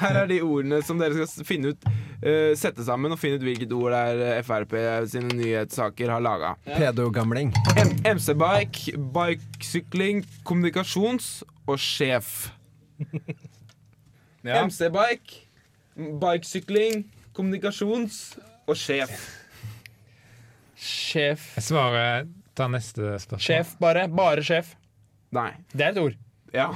her 0.00 0.18
er 0.22 0.26
de 0.32 0.40
ordene 0.42 0.80
som 0.82 0.98
dere 0.98 1.26
skal 1.30 1.46
finne 1.46 1.70
ut 1.74 1.86
uh, 1.86 2.50
Sette 2.58 2.82
sammen 2.86 3.14
og 3.14 3.20
finne 3.22 3.38
ut 3.38 3.46
hvilket 3.46 3.74
ord 3.78 3.94
det 4.18 4.26
er 4.40 4.42
Frp 4.46 4.74
sine 5.12 5.36
nyhetssaker 5.38 6.10
har 6.16 6.24
laga. 6.24 6.54
Pedogamling. 6.66 7.52
MC-bike, 8.02 8.96
bikesykling, 9.14 10.24
kommunikasjons 10.42 11.42
og 11.66 11.78
sjef. 11.78 12.48
Ja. 14.42 14.62
MC-bike, 14.66 15.42
bikesykling, 15.96 17.06
kommunikasjons 17.36 18.20
og 18.66 18.76
sjef. 18.78 19.12
Sjef. 20.82 21.52
Jeg 21.56 21.68
svarer 21.70 22.30
Ta 22.52 22.66
neste 22.68 23.14
spørsmål. 23.22 23.40
Sjef, 23.40 23.76
bare. 23.80 24.08
Bare 24.12 24.42
sjef. 24.44 24.74
Nei. 25.32 25.54
Det 25.72 25.86
er 25.86 25.94
et 25.94 26.00
ord. 26.02 26.18
Ja. 26.52 26.68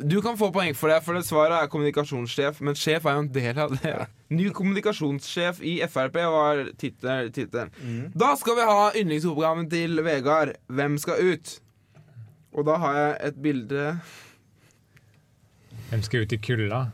Du 0.00 0.22
kan 0.24 0.38
få 0.40 0.48
poeng 0.54 0.72
for 0.76 0.88
det, 0.88 1.02
for 1.04 1.18
det 1.18 1.26
svaret 1.28 1.58
er 1.58 1.68
kommunikasjonssjef. 1.68 2.62
Men 2.64 2.78
sjef 2.78 3.04
er 3.04 3.18
jo 3.18 3.24
en 3.26 3.32
del 3.34 3.60
av 3.60 3.74
det. 3.76 3.92
Ny 4.32 4.48
kommunikasjonssjef 4.56 5.60
i 5.66 5.74
Frp 5.90 6.16
var 6.32 6.62
tittelen. 6.80 7.74
Mm. 7.82 8.06
Da 8.16 8.32
skal 8.40 8.56
vi 8.56 8.68
ha 8.70 8.88
yndlingsoppgaven 8.96 9.68
til 9.72 10.00
Vegard. 10.06 10.54
Hvem 10.72 10.96
skal 11.02 11.34
ut? 11.34 11.58
Og 12.56 12.64
da 12.66 12.78
har 12.80 12.96
jeg 12.96 13.12
et 13.28 13.42
bilde 13.44 13.84
De 15.90 16.02
skal 16.06 16.26
ut 16.26 16.32
i 16.32 16.38
kulda. 16.38 16.84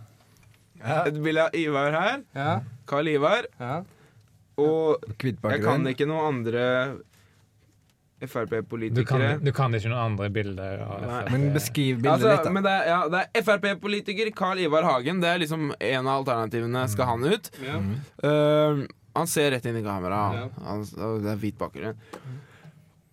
Et 1.07 1.19
bilde 1.19 1.45
av 1.49 1.57
Ivar 1.57 1.93
her. 1.93 2.25
Ja. 2.37 2.55
Karl 2.89 3.13
Ivar. 3.17 3.51
ja. 3.61 3.83
Og 4.57 5.03
jeg 5.21 5.61
kan 5.61 5.85
ikke 5.85 6.07
noen 6.09 6.31
andre 6.31 6.63
Frp-politikere. 8.25 9.35
du 9.45 9.51
kan 9.53 9.75
ikke 9.77 9.91
noen 9.93 10.15
andre 10.15 10.31
bilder 10.33 10.81
av 10.81 11.03
FrP. 11.03 11.33
Men 11.35 11.43
beskriv 11.53 11.99
bildet 12.01 12.15
Altså, 12.15 12.31
litt, 12.31 12.47
da. 12.47 12.53
men 12.57 12.65
det 12.65 12.73
er, 12.73 12.87
ja, 12.89 13.01
det 13.13 13.21
er 13.37 13.45
Frp-politiker 13.45 14.31
Carl 14.39 14.63
Ivar 14.65 14.89
Hagen. 14.89 15.21
Det 15.21 15.29
er 15.29 15.43
liksom 15.43 15.75
en 15.77 16.09
av 16.09 16.23
alternativene. 16.23 16.87
Skal 16.89 17.11
han 17.11 17.29
ut? 17.29 17.51
Ja. 17.61 17.83
Uh, 18.25 18.87
han 19.17 19.29
ser 19.29 19.51
rett 19.53 19.69
inn 19.69 19.77
i 19.77 19.85
kamera. 19.85 20.23
Ja. 20.41 20.79
Det 21.21 21.35
er 21.35 21.43
hvit 21.45 21.61
bakgrunn. 21.61 22.01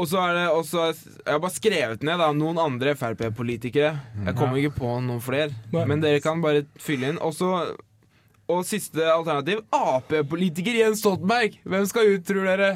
Og 0.01 0.07
så 0.09 0.17
er 0.23 0.33
det 0.33 0.43
også 0.49 0.87
Jeg 0.89 1.29
har 1.35 1.39
bare 1.43 1.53
skrevet 1.53 2.01
ned 2.03 2.17
da 2.17 2.31
noen 2.33 2.57
andre 2.57 2.95
Frp-politikere. 2.97 3.91
Jeg 4.25 4.35
kommer 4.39 4.57
ikke 4.57 4.75
på 4.79 4.93
noen 5.05 5.21
flere. 5.21 5.51
Men 5.73 6.01
dere 6.01 6.21
kan 6.23 6.41
bare 6.41 6.63
fylle 6.81 7.11
inn. 7.13 7.19
Også, 7.21 7.51
og 8.49 8.65
siste 8.67 9.05
alternativ 9.13 9.61
Ap-politiker 9.73 10.79
Jens 10.81 10.99
Stoltenberg. 11.03 11.59
Hvem 11.63 11.85
skal 11.87 12.09
ut, 12.15 12.25
tror 12.27 12.49
dere? 12.49 12.71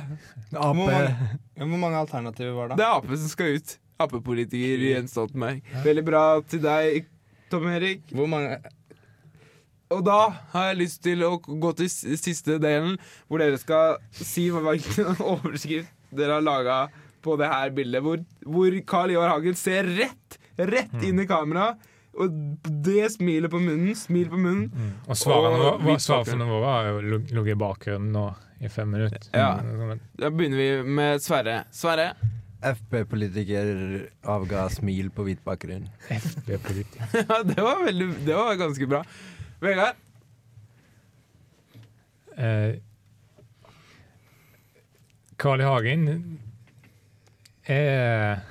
Hvor 0.54 0.78
mange, 0.78 1.34
hvor 1.58 1.82
mange 1.82 1.98
alternativer 2.06 2.54
var 2.56 2.70
det? 2.72 2.78
Det 2.80 2.86
er 2.86 2.96
Ap 3.02 3.10
som 3.18 3.34
skal 3.34 3.58
ut. 3.58 3.74
Ap-politiker 4.00 4.86
Jens 4.92 5.12
Stoltenberg. 5.18 5.62
Veldig 5.84 6.06
bra 6.08 6.24
til 6.48 6.62
deg, 6.64 7.10
Tom 7.52 7.66
Erik. 7.74 8.06
Hvor 8.14 8.30
mange 8.30 8.60
Og 9.90 10.02
da 10.06 10.20
har 10.54 10.70
jeg 10.70 10.80
lyst 10.84 11.02
til 11.04 11.22
å 11.24 11.34
gå 11.40 11.70
til 11.80 11.88
siste 11.90 12.58
delen, 12.60 12.98
hvor 13.28 13.40
dere 13.40 13.58
skal 13.58 13.98
si 14.12 14.50
hva- 14.52 14.64
hvilken 14.70 15.18
overskrift 15.34 15.94
dere 16.16 16.38
har 16.38 16.44
laga 16.46 16.80
på 17.24 17.36
det 17.40 17.50
her 17.52 17.74
bildet. 17.76 18.04
Hvor, 18.06 18.24
hvor 18.46 18.80
Carl 18.88 19.14
Ivar 19.14 19.32
Hagen 19.36 19.56
ser 19.60 19.88
rett, 19.98 20.38
rett 20.58 20.98
inn 21.04 21.20
i 21.24 21.28
kamera. 21.30 21.72
Og 22.18 22.34
det 22.82 23.12
smilet 23.14 23.52
på 23.54 23.60
munnen, 23.62 23.94
smil 23.98 24.30
på 24.32 24.40
munnen. 24.42 24.94
Og 25.06 25.18
svarene 25.20 25.60
Og 25.76 25.84
våre, 25.86 26.00
svarene 26.02 26.48
våre 26.50 26.72
har 26.74 26.88
jo 26.90 27.02
ligget 27.20 27.54
i 27.54 27.60
bakgrunnen 27.62 28.10
nå 28.16 28.24
i 28.66 28.72
fem 28.74 28.90
minutter. 28.90 29.28
Ja. 29.38 29.52
Mm, 29.62 30.00
Da 30.18 30.32
begynner 30.34 30.58
vi 30.58 30.96
med 30.98 31.22
Sverre. 31.22 31.60
Sverre. 31.70 32.08
FP-politiker 32.66 33.68
avga 34.34 34.64
smil 34.74 35.12
på 35.14 35.28
hvit 35.28 35.44
bakgrunn. 35.46 35.86
FP-politiker. 36.10 37.06
Ja, 37.30 37.44
det 37.46 37.62
var, 37.62 37.84
veldig, 37.86 38.08
det 38.26 38.34
var 38.40 38.58
ganske 38.58 38.88
bra. 38.90 39.04
Vegard. 39.62 40.02
Eh, 42.38 42.80
Carl 45.38 45.62
I. 45.62 45.70
Hagen 45.70 46.40
er 47.68 48.44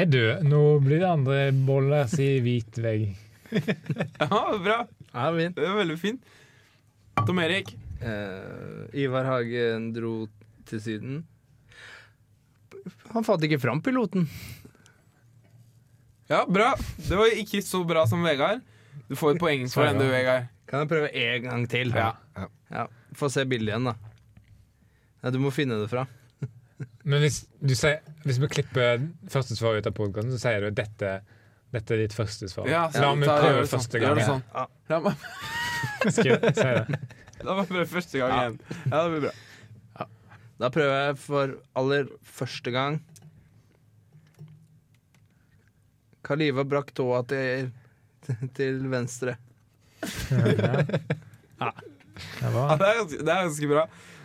er 0.00 0.06
død. 0.08 0.44
Nå 0.48 0.62
blir 0.84 1.02
det 1.02 1.10
andre 1.10 1.40
boller, 1.66 2.06
sier 2.10 2.40
hvit 2.44 2.80
vegg. 2.80 3.10
Ja, 4.20 4.42
bra. 4.62 4.84
Ja, 5.10 5.24
fint. 5.34 5.56
Det 5.56 5.66
var 5.66 5.80
veldig 5.80 5.98
fint. 5.98 6.36
Tom 7.26 7.40
Erik. 7.42 7.72
Uh, 8.00 8.86
Ivar 8.96 9.26
Hagen 9.26 9.90
dro 9.92 10.14
til 10.70 10.80
Syden. 10.80 11.18
Han 13.10 13.26
fant 13.26 13.42
ikke 13.44 13.58
fram 13.60 13.82
piloten. 13.84 14.28
Ja, 16.30 16.44
bra. 16.46 16.70
Det 17.02 17.18
var 17.18 17.34
ikke 17.34 17.60
så 17.66 17.82
bra 17.84 18.06
som 18.08 18.22
Vegard. 18.24 18.62
Du 19.10 19.16
får 19.18 19.34
et 19.34 19.42
poeng 19.42 19.66
for 19.72 19.88
den, 19.88 19.98
du, 19.98 20.06
Vegard. 20.12 20.46
Kan 20.70 20.84
jeg 20.84 20.92
prøve 20.92 21.10
en 21.10 21.48
gang 21.48 21.66
til? 21.68 21.90
Ja. 21.90 22.12
Ja, 22.70 22.86
Få 23.18 23.26
se 23.34 23.42
bildet 23.50 23.72
igjen, 23.74 23.90
da. 23.90 23.96
Ja, 25.24 25.32
du 25.34 25.40
må 25.42 25.50
finne 25.52 25.80
det 25.82 25.90
fra. 25.90 26.06
Men 27.04 27.22
hvis, 27.24 27.42
du 27.64 27.72
sier, 27.78 28.00
hvis 28.26 28.38
vi 28.42 28.48
klipper 28.52 29.06
første 29.32 29.56
svar 29.56 29.78
ut 29.80 29.86
av 29.88 29.94
podkasten, 29.96 30.32
så 30.34 30.40
sier 30.42 30.66
du 30.66 30.74
dette, 30.76 31.12
dette 31.72 31.94
er 31.96 32.02
ditt 32.02 32.12
første 32.16 32.48
svar. 32.52 32.68
Ja, 32.68 32.82
La 33.00 33.14
meg 33.16 33.30
prøve 33.30 33.62
det 33.62 33.70
sånn. 33.70 33.78
første 33.78 34.00
Gjør 34.02 34.10
gang. 34.10 34.18
det 34.18 34.26
sånn. 34.28 34.42
Ja. 34.52 34.66
La 34.90 34.98
meg, 35.06 35.14
si 36.16 36.26
det. 36.28 36.98
la 37.46 37.56
meg 37.56 37.70
prøve 37.70 37.86
første 37.94 38.20
gang 38.20 38.34
igjen. 38.36 38.58
Ja, 38.90 39.00
det 39.00 39.08
blir 39.14 39.24
bra. 39.28 39.36
Da 40.60 40.68
prøver 40.68 40.98
jeg 41.06 41.16
for 41.22 41.54
aller 41.80 42.10
første 42.36 42.72
gang. 42.74 42.98
Kaliva 46.26 46.66
brakk 46.68 46.92
tåa 46.98 47.22
til, 47.30 47.70
til 48.58 48.82
venstre. 48.92 49.38
Ja. 50.30 50.84
Det 52.20 52.48
Ja, 52.52 52.74
det, 52.76 52.84
er 52.84 52.98
ganske, 52.98 53.18
det 53.24 53.32
er 53.32 53.44
ganske 53.46 53.68
bra. 53.70 53.82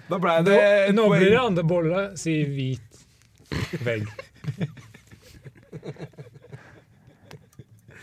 Da 0.10 0.20
ble 0.22 0.36
det 0.46 0.58
Nå, 0.94 1.02
nå 1.02 1.06
blir 1.16 1.32
det 1.34 1.40
andre 1.42 1.64
bolle, 1.68 2.02
sier 2.20 2.50
hvit 2.54 2.82
vegg. 3.86 4.06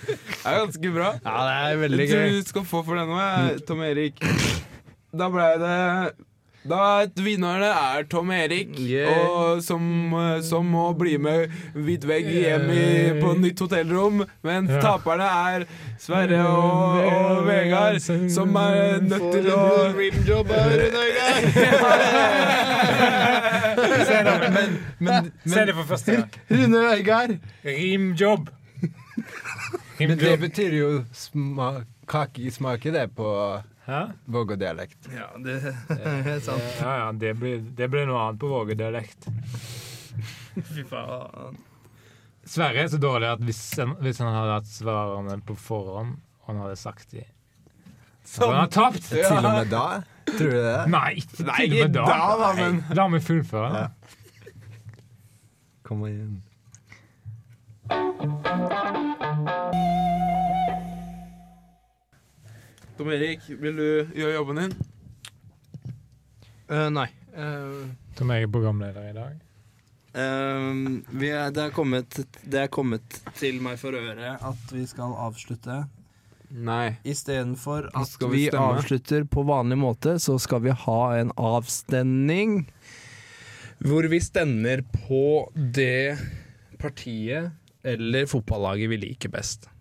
Det 0.03 0.49
er 0.49 0.57
ganske 0.59 0.91
bra. 0.95 1.13
Ja, 1.23 1.37
det 1.47 1.55
er 1.55 1.77
veldig 1.85 2.01
Jeg 2.03 2.11
tror 2.11 2.25
gøy. 2.27 2.35
du 2.43 2.49
skal 2.49 2.65
få 2.67 2.81
for 2.87 2.99
denne, 2.99 3.27
Tom 3.69 3.83
Erik. 3.87 4.19
Da 5.15 5.29
ble 5.31 5.47
det 5.63 5.77
da 6.69 6.79
er 7.03 7.09
Vinnerne 7.19 7.67
er 7.67 8.05
Tom 8.11 8.31
Erik, 8.31 8.77
Yeah. 8.79 9.27
og 9.29 9.63
som, 9.63 9.83
eh, 10.15 10.41
som 10.47 10.67
må 10.71 10.93
bli 10.99 11.17
med 11.19 11.51
hvit 11.75 12.05
vegg 12.07 12.29
hjem 12.31 12.69
i, 12.71 13.21
på 13.21 13.33
nytt 13.41 13.59
hotellrom. 13.65 14.23
Mens 14.47 14.71
Ja. 14.71 14.81
taperne 14.81 15.25
er 15.27 15.65
Sverre 15.99 16.39
og, 16.47 17.03
og 17.13 17.47
Vegard, 17.47 17.99
som 18.31 18.55
er 18.57 19.01
nødt 19.03 19.33
til 19.33 19.51
å 19.51 19.93
rimjob 19.97 20.49
Men, 24.53 24.81
men, 24.99 25.33
Se 25.47 25.65
det 25.67 25.75
for 25.75 25.85
første 25.89 26.13
gang. 26.17 26.31
Rune 26.51 26.77
Øygard. 26.97 27.37
Rimjobb. 27.65 28.49
men 29.99 30.19
det 30.19 30.39
betyr 30.41 30.73
jo 30.79 30.91
sma 31.15 31.73
kakesmake, 32.09 32.93
det, 32.93 33.09
på? 33.17 33.29
Vågå-dialekt. 34.31 35.09
Ja, 35.11 35.29
det 35.43 35.57
er 36.35 36.41
sant. 36.45 36.63
Ja, 36.81 36.93
ja, 37.01 37.09
det 37.13 37.35
blir, 37.41 37.59
det 37.77 37.89
blir 37.91 38.07
noe 38.07 38.21
annet 38.29 38.41
på 38.41 38.51
Vågedialekt. 38.53 39.27
Fy 40.75 40.85
faen. 40.87 41.59
Sverre 42.45 42.83
er 42.85 42.89
så 42.91 42.99
dårlig 43.03 43.29
at 43.31 43.43
hvis 43.47 43.61
han, 43.79 43.95
hvis 44.03 44.19
han 44.23 44.33
hadde 44.35 44.57
hatt 44.59 44.71
svarene 44.71 45.37
på 45.47 45.55
forhånd, 45.59 46.17
og 46.43 46.49
han 46.51 46.63
hadde 46.65 46.79
sagt 46.81 47.15
de 47.15 47.23
Så 48.27 48.49
han 48.51 48.59
har 48.65 48.71
tapt! 48.75 49.05
Til 49.11 49.23
og 49.31 49.47
med 49.47 49.71
da? 49.71 49.85
Tror 50.27 50.51
du 50.51 50.59
det? 50.59 50.79
Nei, 50.91 51.11
ikke 51.23 51.47
Nei, 51.49 51.61
til 51.67 51.77
og 51.77 51.85
med 51.87 51.95
da. 51.99 52.07
da, 52.11 52.39
da, 52.43 52.51
men 52.59 52.81
La 52.99 53.09
meg 53.11 53.23
fullføre. 53.27 53.85
Ja. 53.85 53.89
Kom 55.87 56.07
igjen. 56.07 56.41
Tom 63.03 63.11
Erik, 63.11 63.49
vil 63.59 63.75
du 63.75 63.87
gjøre 64.15 64.35
jobben 64.37 64.59
din? 64.61 64.75
Uh, 66.71 66.87
nei. 66.95 67.09
Uh, 67.35 67.89
Som 68.15 68.31
jeg 68.31 68.47
er 68.47 68.53
programleder 68.55 69.09
i 69.09 69.15
dag. 69.17 69.41
Uh, 70.15 71.01
vi 71.11 71.33
er, 71.35 71.51
det, 71.51 71.65
er 71.65 71.75
kommet, 71.75 72.21
det 72.47 72.61
er 72.61 72.71
kommet 72.71 73.19
til 73.41 73.59
meg 73.65 73.81
for 73.81 73.99
øre 73.99 74.37
at 74.39 74.71
vi 74.71 74.85
skal 74.87 75.17
avslutte. 75.19 75.81
Nei. 76.55 76.93
Istedenfor 77.03 77.91
at 77.91 78.13
skal 78.13 78.31
vi 78.37 78.45
vi, 78.45 78.55
avslutter 78.55 79.27
på 79.27 79.43
vanlig 79.51 79.81
måte, 79.83 80.15
så 80.23 80.39
skal 80.39 80.63
vi 80.69 80.79
ha 80.85 81.01
en 81.19 81.35
avstemning. 81.35 82.69
Hvor 83.83 84.07
vi 84.15 84.23
stemmer 84.23 84.87
på 85.09 85.25
det 85.59 86.21
partiet 86.79 87.51
eller 87.83 88.31
fotballaget 88.31 88.95
vi 88.95 89.03
liker 89.09 89.35
best. 89.35 89.72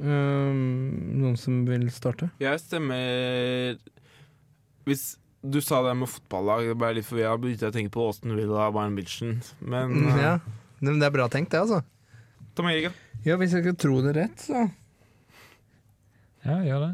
Um, 0.00 1.18
noen 1.20 1.36
som 1.36 1.58
vil 1.68 1.82
starte? 1.92 2.30
Jeg 2.40 2.56
stemmer 2.62 3.76
Hvis 4.88 5.18
du 5.44 5.58
sa 5.64 5.82
det 5.84 5.92
med 5.96 6.08
fotballag, 6.08 6.70
det 6.70 6.76
ble 6.80 6.94
litt 6.96 7.00
litt 7.00 7.08
forvirra. 7.08 7.36
Begynte 7.40 7.66
jeg 7.66 7.72
å 7.72 7.76
tenke 7.76 7.92
på 7.94 8.06
Åsten 8.08 8.32
Villa 8.36 8.66
og 8.68 8.74
Bayern 8.76 8.96
München. 8.96 9.38
Men 9.60 9.94
eh, 10.10 10.18
ja. 10.20 10.32
Det 10.80 10.96
er 11.04 11.14
bra 11.14 11.28
tenkt, 11.32 11.52
det, 11.52 11.62
altså. 11.62 11.80
Tom 12.56 12.68
Erik, 12.68 12.90
ja. 13.24 13.36
Hvis 13.40 13.54
jeg 13.56 13.64
skal 13.64 13.76
tro 13.80 14.00
det 14.04 14.16
rett, 14.16 14.44
så 14.44 14.66
Ja, 16.44 16.58
gjør 16.64 16.86
det. 16.86 16.92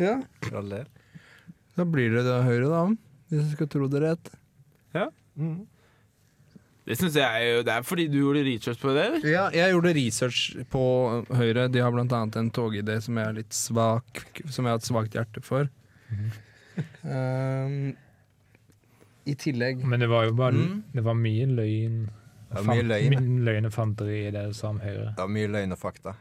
Ja. 0.00 0.14
For 0.44 0.60
del. 0.72 0.88
Da 1.76 1.84
blir 1.88 2.12
det 2.16 2.24
da 2.26 2.42
Høyre, 2.44 2.68
da. 2.72 2.82
Hvis 3.30 3.42
jeg 3.42 3.56
skal 3.56 3.70
tro 3.72 3.88
det 3.92 4.02
rett. 4.04 4.30
Ja. 4.96 5.08
Mm. 5.36 5.64
Det 6.86 6.94
syns 7.00 7.16
jeg 7.18 7.46
jo 7.50 7.62
Det 7.66 7.72
er 7.74 7.82
fordi 7.82 8.04
du 8.12 8.18
gjorde 8.20 8.44
research 8.46 8.78
på 8.78 8.92
det, 8.94 9.04
eller? 9.08 9.24
Ja, 9.26 9.44
jeg 9.50 9.72
gjorde 9.74 9.94
research 9.96 10.42
på 10.70 10.82
Høyre. 11.34 11.64
De 11.74 11.80
har 11.82 11.90
blant 11.90 12.12
annet 12.14 12.36
en 12.38 12.50
togidé 12.54 13.00
som 13.02 13.16
jeg 13.18 13.26
er 13.26 13.38
litt 13.40 13.52
svak 13.56 14.22
Som 14.46 14.64
jeg 14.68 14.70
har 14.76 14.78
et 14.78 14.86
svakt 14.86 15.16
hjerte 15.18 15.42
for. 15.42 15.66
um, 17.02 17.94
I 19.26 19.34
tillegg 19.40 19.82
Men 19.84 20.00
det 20.04 20.08
var 20.12 20.28
jo 20.28 20.36
bare 20.38 20.52
Mm. 20.56 20.82
Det 20.94 21.02
var 21.04 21.14
mye 21.18 21.46
løgn. 21.50 21.98
Det 22.46 22.60
var 22.62 22.68
mye 22.76 22.84
løgn. 22.86 23.26
Løgn 23.44 23.66
og 23.66 23.72
fanteri 23.74 24.20
i 24.28 24.30
det 24.30 24.44
du 24.46 24.54
sa 24.54 24.68
om 24.70 24.78
Høyre. 24.80 25.08
Det 25.16 25.24
var 25.24 25.32
mye 25.34 25.48
løgn 25.50 25.72
og 25.74 25.78
fakta. 25.80 26.14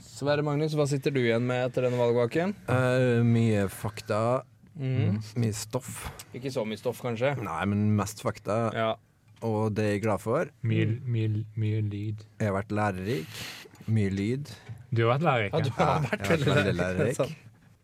Sverre 0.00 0.42
Magnus, 0.46 0.74
hva 0.78 0.86
sitter 0.88 1.10
du 1.14 1.20
igjen 1.20 1.42
med 1.46 1.66
etter 1.68 1.82
denne 1.86 1.98
valgvaken? 1.98 2.54
Eh, 2.68 3.22
mye 3.26 3.66
fakta, 3.70 4.42
Mhm. 4.78 5.18
mye 5.36 5.52
stoff. 5.54 6.08
Ikke 6.32 6.50
så 6.54 6.64
mye 6.66 6.78
stoff, 6.78 7.02
kanskje? 7.02 7.36
Nei, 7.42 7.64
men 7.66 7.96
mest 7.96 8.22
fakta. 8.22 8.72
Ja. 8.72 8.94
Og 9.42 9.74
det 9.76 9.84
er 9.84 9.90
jeg 9.96 10.02
glad 10.02 10.18
for. 10.22 10.48
Mye, 10.66 10.86
mye, 11.06 11.44
mye 11.56 11.80
lyd. 11.86 12.24
Jeg 12.40 12.48
har 12.50 12.56
vært 12.56 12.72
lærerik. 12.74 13.42
Mye 13.88 14.10
lyd. 14.12 14.50
Du 14.90 15.04
har 15.04 15.14
vært 15.18 15.26
lærerik. 15.28 15.52
Ja, 15.54 15.60
du 15.60 15.70
har 15.76 15.86
Ja, 15.92 15.98
vært 16.08 16.18
jeg 16.18 16.28
har 16.28 16.38
vært 16.38 16.56
veldig 16.56 16.74
lærerik. 16.80 17.18
lærerik. 17.18 17.36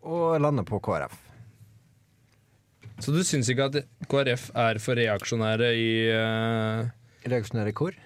Og 0.05 0.41
lander 0.41 0.67
på 0.69 0.81
KrF. 0.85 1.15
Så 3.03 3.13
du 3.13 3.23
syns 3.27 3.49
ikke 3.51 3.65
at 3.71 3.79
KrF 4.11 4.51
er 4.55 4.79
for 4.79 4.95
reaksjonære 4.99 5.71
i 5.77 5.89
uh... 6.15 6.85
Reaksjonære 7.27 7.73
hvor? 7.75 7.97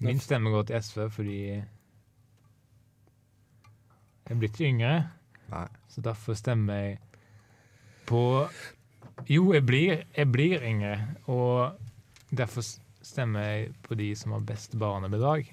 Min 0.00 0.18
stemme 0.22 0.50
går 0.54 0.62
til 0.70 0.82
SV 0.82 1.08
fordi 1.12 1.38
jeg 1.50 1.64
er 4.30 4.38
blitt 4.40 4.60
yngre. 4.64 4.92
Nei. 5.50 5.66
Så 5.90 6.00
derfor 6.06 6.34
stemmer 6.38 6.74
jeg 6.78 6.98
på 8.08 8.22
Jo, 9.28 9.52
jeg 9.54 9.66
blir, 9.66 10.04
jeg 10.16 10.32
blir 10.32 10.62
yngre, 10.64 10.94
og 11.30 11.76
derfor 12.30 12.64
stemmer 13.02 13.40
jeg 13.44 13.72
på 13.84 13.94
de 13.98 14.14
som 14.16 14.32
har 14.36 14.46
best 14.46 14.78
barnebidrag. 14.78 15.50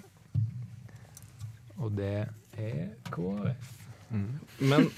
Og 1.77 1.91
det 1.97 2.27
er 2.57 2.87
KrF. 3.11 3.73
Men 4.09 4.89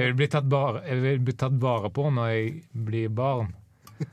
Jeg 0.00 0.06
vil 0.06 0.14
bli 0.16 0.26
tatt, 0.32 0.46
bare, 0.48 0.80
jeg 0.88 1.02
vil 1.02 1.18
bli 1.26 1.32
tatt 1.36 1.56
vare 1.60 1.90
på 1.92 2.06
når 2.08 2.28
jeg 2.32 2.52
blir 2.86 3.10
barn. 3.12 3.50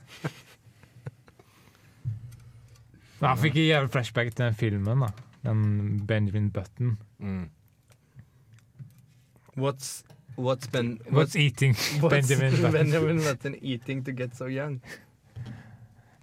Men 3.18 3.30
jeg 3.30 3.40
fikk 3.40 3.56
en 3.56 3.64
jævlig 3.70 3.92
flashback 3.94 4.28
til 4.34 4.44
den 4.44 4.58
filmen. 4.58 5.00
da 5.00 5.08
Den 5.46 5.62
Benjamin 6.06 6.50
Button. 6.52 6.98
Mm. 7.18 7.46
what's 9.56 10.04
What's, 10.38 10.68
ben, 10.68 11.00
What's 11.10 11.34
eating 11.34 11.74
what's 12.00 12.14
Benjamin 12.14 12.52
Button? 12.62 12.72
Benjamin 12.72 13.18
Button 13.18 13.58
eating 13.60 14.04
to 14.04 14.12
get 14.12 14.36
so 14.36 14.46
young? 14.46 14.80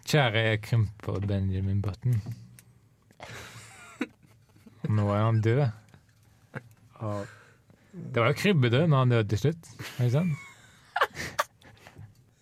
Kjære 0.08 0.62
krymper 0.64 1.20
Benjamin 1.28 1.82
Button. 1.82 2.22
Nå 4.88 5.10
er 5.12 5.20
han 5.20 5.42
død. 5.42 5.66
Og 7.04 7.28
det 7.92 8.22
var 8.22 8.32
jo 8.32 8.40
krybbedød 8.40 8.88
når 8.88 9.04
han 9.04 9.14
døde 9.18 9.28
til 9.34 9.44
slutt. 9.44 9.72
Ikke 10.00 10.12
sant? 10.16 10.32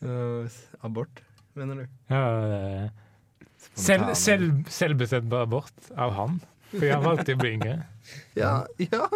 Uh, 0.04 0.46
abort, 0.86 1.26
mener 1.58 1.82
du? 1.82 1.86
Ja, 2.14 2.24
eh, 2.54 2.90
selv, 3.74 4.14
selv, 4.14 4.66
selvbestemt 4.70 5.34
abort 5.34 5.94
av 5.98 6.14
han. 6.20 6.42
Fordi 6.70 6.94
han 6.94 7.06
valgte 7.06 7.34
å 7.34 7.42
bli 7.42 7.56
yngre. 7.58 7.80
Ja, 8.38 8.60
ja. 8.78 9.08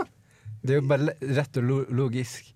Det 0.67 0.75
er 0.75 0.81
jo 0.81 0.87
bare 0.89 1.15
rett 1.37 1.57
og 1.61 1.87
logisk. 1.95 2.51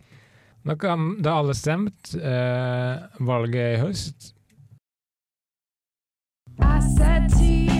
Da 0.67 0.75
har 0.75 1.37
alle 1.39 1.55
stemt. 1.55 2.13
Eh, 2.15 3.25
valget 3.25 3.61
er 3.63 3.77
i 3.77 3.81
høst. 3.85 4.33
I 6.59 6.79
said 6.97 7.29
to 7.31 7.43
you 7.43 7.70